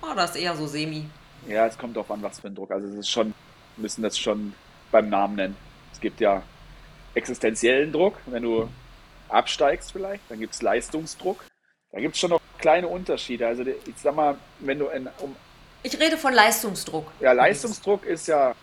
[0.00, 1.06] war das eher so semi.
[1.48, 2.72] Ja, es kommt darauf an, was für ein Druck.
[2.72, 3.28] Also es ist schon,
[3.76, 4.52] wir müssen das schon
[4.90, 5.56] beim Namen nennen.
[5.92, 6.42] Es gibt ja
[7.14, 8.68] existenziellen Druck, wenn du
[9.28, 11.44] absteigst vielleicht, dann gibt es Leistungsdruck.
[11.92, 13.46] Da gibt es schon noch kleine Unterschiede.
[13.46, 15.36] Also ich sag mal, wenn du in, um,
[15.84, 17.12] Ich rede von Leistungsdruck.
[17.20, 18.54] ja, Leistungsdruck ist ja,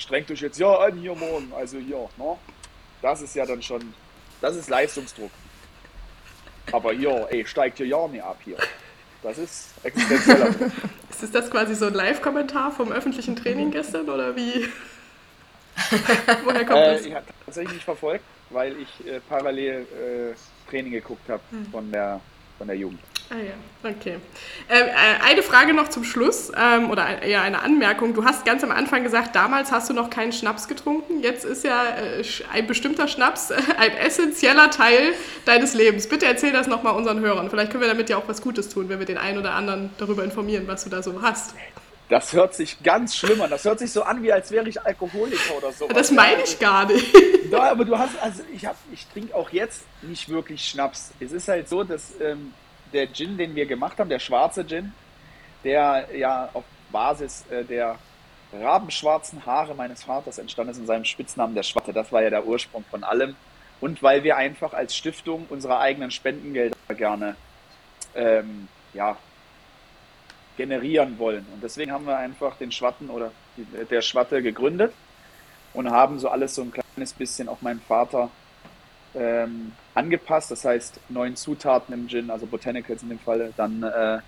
[0.00, 2.36] strengt euch jetzt ja an hier morgen, also hier, ne?
[3.02, 3.94] Das ist ja dann schon,
[4.40, 5.30] das ist Leistungsdruck.
[6.72, 8.56] Aber hier, ey, steigt hier ja nicht ab hier.
[9.22, 10.70] Das ist existenzieller Druck.
[11.22, 14.66] Ist das quasi so ein Live-Kommentar vom öffentlichen Training gestern oder wie?
[16.44, 17.04] Woher kommt Äh, das?
[17.04, 19.86] ich habe tatsächlich nicht verfolgt, weil ich äh, parallel
[20.34, 22.20] äh, Training geguckt habe von, der,
[22.56, 23.00] von der Jugend.
[23.32, 24.16] Ah ja, okay.
[24.68, 28.12] Ähm, äh, eine Frage noch zum Schluss ähm, oder ein- eher eine Anmerkung.
[28.12, 31.20] Du hast ganz am Anfang gesagt, damals hast du noch keinen Schnaps getrunken.
[31.22, 35.14] Jetzt ist ja äh, ein bestimmter Schnaps äh, ein essentieller Teil
[35.44, 36.08] deines Lebens.
[36.08, 37.50] Bitte erzähl das nochmal unseren Hörern.
[37.50, 39.90] Vielleicht können wir damit ja auch was Gutes tun, wenn wir den einen oder anderen
[39.98, 41.54] darüber informieren, was du da so hast.
[42.08, 43.50] Das hört sich ganz schlimm an.
[43.50, 45.86] Das hört sich so an, wie als wäre ich Alkoholiker oder so.
[45.86, 47.06] Das meine ich gar nicht.
[47.48, 51.12] Ja, aber du hast, also ich hab, ich trinke auch jetzt nicht wirklich Schnaps.
[51.20, 52.52] Es ist halt so, dass ähm,
[52.92, 54.92] der Gin, den wir gemacht haben, der schwarze Gin,
[55.64, 57.98] der ja auf Basis äh, der
[58.52, 61.92] rabenschwarzen Haare meines Vaters entstanden ist in seinem Spitznamen der Schwatte.
[61.92, 63.36] Das war ja der Ursprung von allem.
[63.80, 67.36] Und weil wir einfach als Stiftung unsere eigenen Spendengelder gerne
[68.14, 69.16] ähm, ja,
[70.56, 71.46] generieren wollen.
[71.54, 74.92] Und deswegen haben wir einfach den Schwatten oder die, der Schwatte gegründet
[75.72, 78.30] und haben so alles so ein kleines bisschen auf meinen Vater
[79.14, 80.50] ähm, angepasst.
[80.50, 84.18] Das heißt, neun Zutaten im Gin, also Botanicals in dem Falle, dann äh,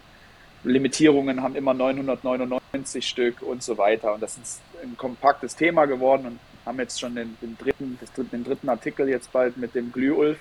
[0.65, 4.15] Limitierungen haben immer 999 Stück und so weiter.
[4.15, 7.99] Und das ist ein kompaktes Thema geworden und haben jetzt schon den, den, dritten,
[8.31, 10.39] den dritten Artikel jetzt bald mit dem Glühulf,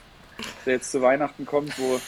[0.65, 1.99] der jetzt zu Weihnachten kommt, wo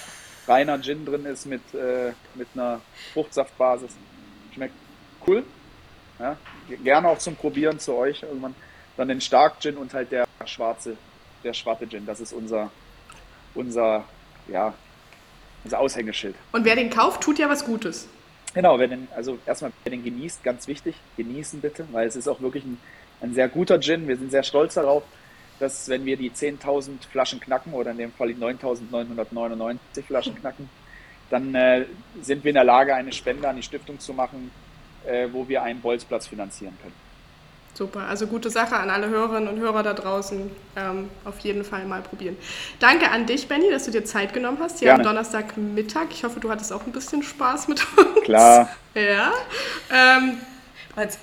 [0.47, 2.81] reiner Gin drin ist mit, äh, mit einer
[3.13, 3.91] Fruchtsaftbasis.
[4.53, 4.75] Schmeckt
[5.27, 5.43] cool.
[6.19, 6.37] Ja,
[6.83, 8.55] gerne auch zum Probieren zu euch irgendwann.
[8.97, 10.95] Dann den Stark Gin und halt der schwarze,
[11.43, 12.05] der schwarze Gin.
[12.05, 12.69] Das ist unser,
[13.55, 14.03] unser,
[14.47, 14.73] ja,
[15.63, 16.35] unser Aushängeschild.
[16.51, 18.07] Und wer den kauft, tut ja was Gutes.
[18.53, 22.27] Genau, wenn den, also erstmal, wer den genießt, ganz wichtig, genießen bitte, weil es ist
[22.27, 22.79] auch wirklich ein,
[23.21, 24.07] ein sehr guter Gin.
[24.07, 25.03] Wir sind sehr stolz darauf,
[25.59, 30.69] dass wenn wir die 10.000 Flaschen knacken oder in dem Fall die 9.999 Flaschen knacken,
[31.29, 31.85] dann äh,
[32.21, 34.51] sind wir in der Lage, eine Spende an die Stiftung zu machen,
[35.05, 36.93] äh, wo wir einen Bolzplatz finanzieren können.
[37.75, 40.51] Super, also gute Sache an alle Hörerinnen und Hörer da draußen.
[40.75, 42.37] Ähm, auf jeden Fall mal probieren.
[42.79, 45.01] Danke an dich, Benny, dass du dir Zeit genommen hast hier Gerne.
[45.01, 46.07] am Donnerstagmittag.
[46.11, 48.23] Ich hoffe, du hattest auch ein bisschen Spaß mit uns.
[48.25, 49.33] Klar, Ja.
[49.91, 50.37] Ähm,
[50.95, 51.17] Was,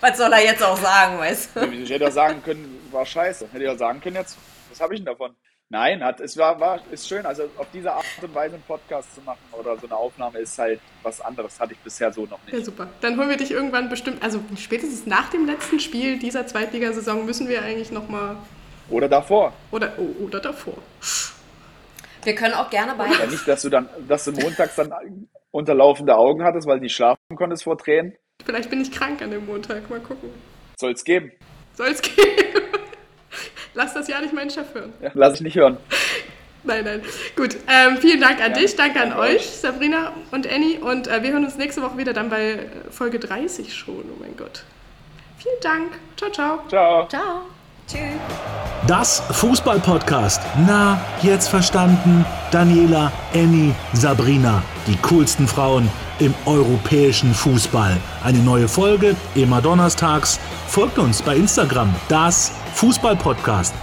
[0.00, 1.60] was soll er jetzt auch sagen, weißt du?
[1.66, 3.46] ich hätte ja sagen können, war scheiße.
[3.52, 4.36] Hätte ja sagen können jetzt,
[4.70, 5.36] was habe ich denn davon?
[5.68, 7.26] Nein, hat, es war, war, ist schön.
[7.26, 10.56] Also auf diese Art und Weise einen Podcast zu machen oder so eine Aufnahme ist
[10.58, 11.58] halt was anderes.
[11.58, 12.66] Hatte ich bisher so noch ja, nicht.
[12.66, 12.86] super.
[13.00, 17.48] Dann holen wir dich irgendwann bestimmt, also spätestens nach dem letzten Spiel dieser Zweitligasaison müssen
[17.48, 18.36] wir eigentlich nochmal,
[18.90, 19.52] Oder davor.
[19.72, 20.74] oder, oh, oder davor.
[22.22, 23.30] Wir können auch gerne Ja, beides.
[23.32, 24.92] nicht, dass du dann, dass du montags dann
[25.50, 28.14] unterlaufende Augen hattest, weil du nicht schlafen konntest vor Tränen.
[28.44, 30.30] Vielleicht bin ich krank an dem Montag, mal gucken.
[30.78, 31.32] Soll es geben.
[31.74, 32.14] Soll's gehen.
[33.74, 34.92] Lass das ja nicht meinen Chef hören.
[35.00, 35.76] Ja, lass ich nicht hören.
[36.64, 37.02] Nein, nein.
[37.36, 39.46] Gut, ähm, vielen Dank an Ja, dich, danke an euch.
[39.46, 40.80] Sabrina und Annie.
[40.80, 42.58] Und äh, wir hören uns nächste Woche wieder dann bei äh,
[42.90, 44.04] Folge 30 schon.
[44.12, 44.64] Oh mein Gott.
[45.38, 45.92] Vielen Dank.
[46.16, 46.60] Ciao, ciao.
[46.68, 47.08] Ciao.
[47.08, 47.55] Ciao.
[47.86, 48.00] Tschüss.
[48.86, 50.40] Das Fußball-Podcast.
[50.66, 52.24] Na, jetzt verstanden?
[52.50, 54.62] Daniela, Annie, Sabrina.
[54.86, 57.96] Die coolsten Frauen im europäischen Fußball.
[58.24, 60.38] Eine neue Folge, immer donnerstags.
[60.68, 61.94] Folgt uns bei Instagram.
[62.08, 63.74] Das Fußball-Podcast.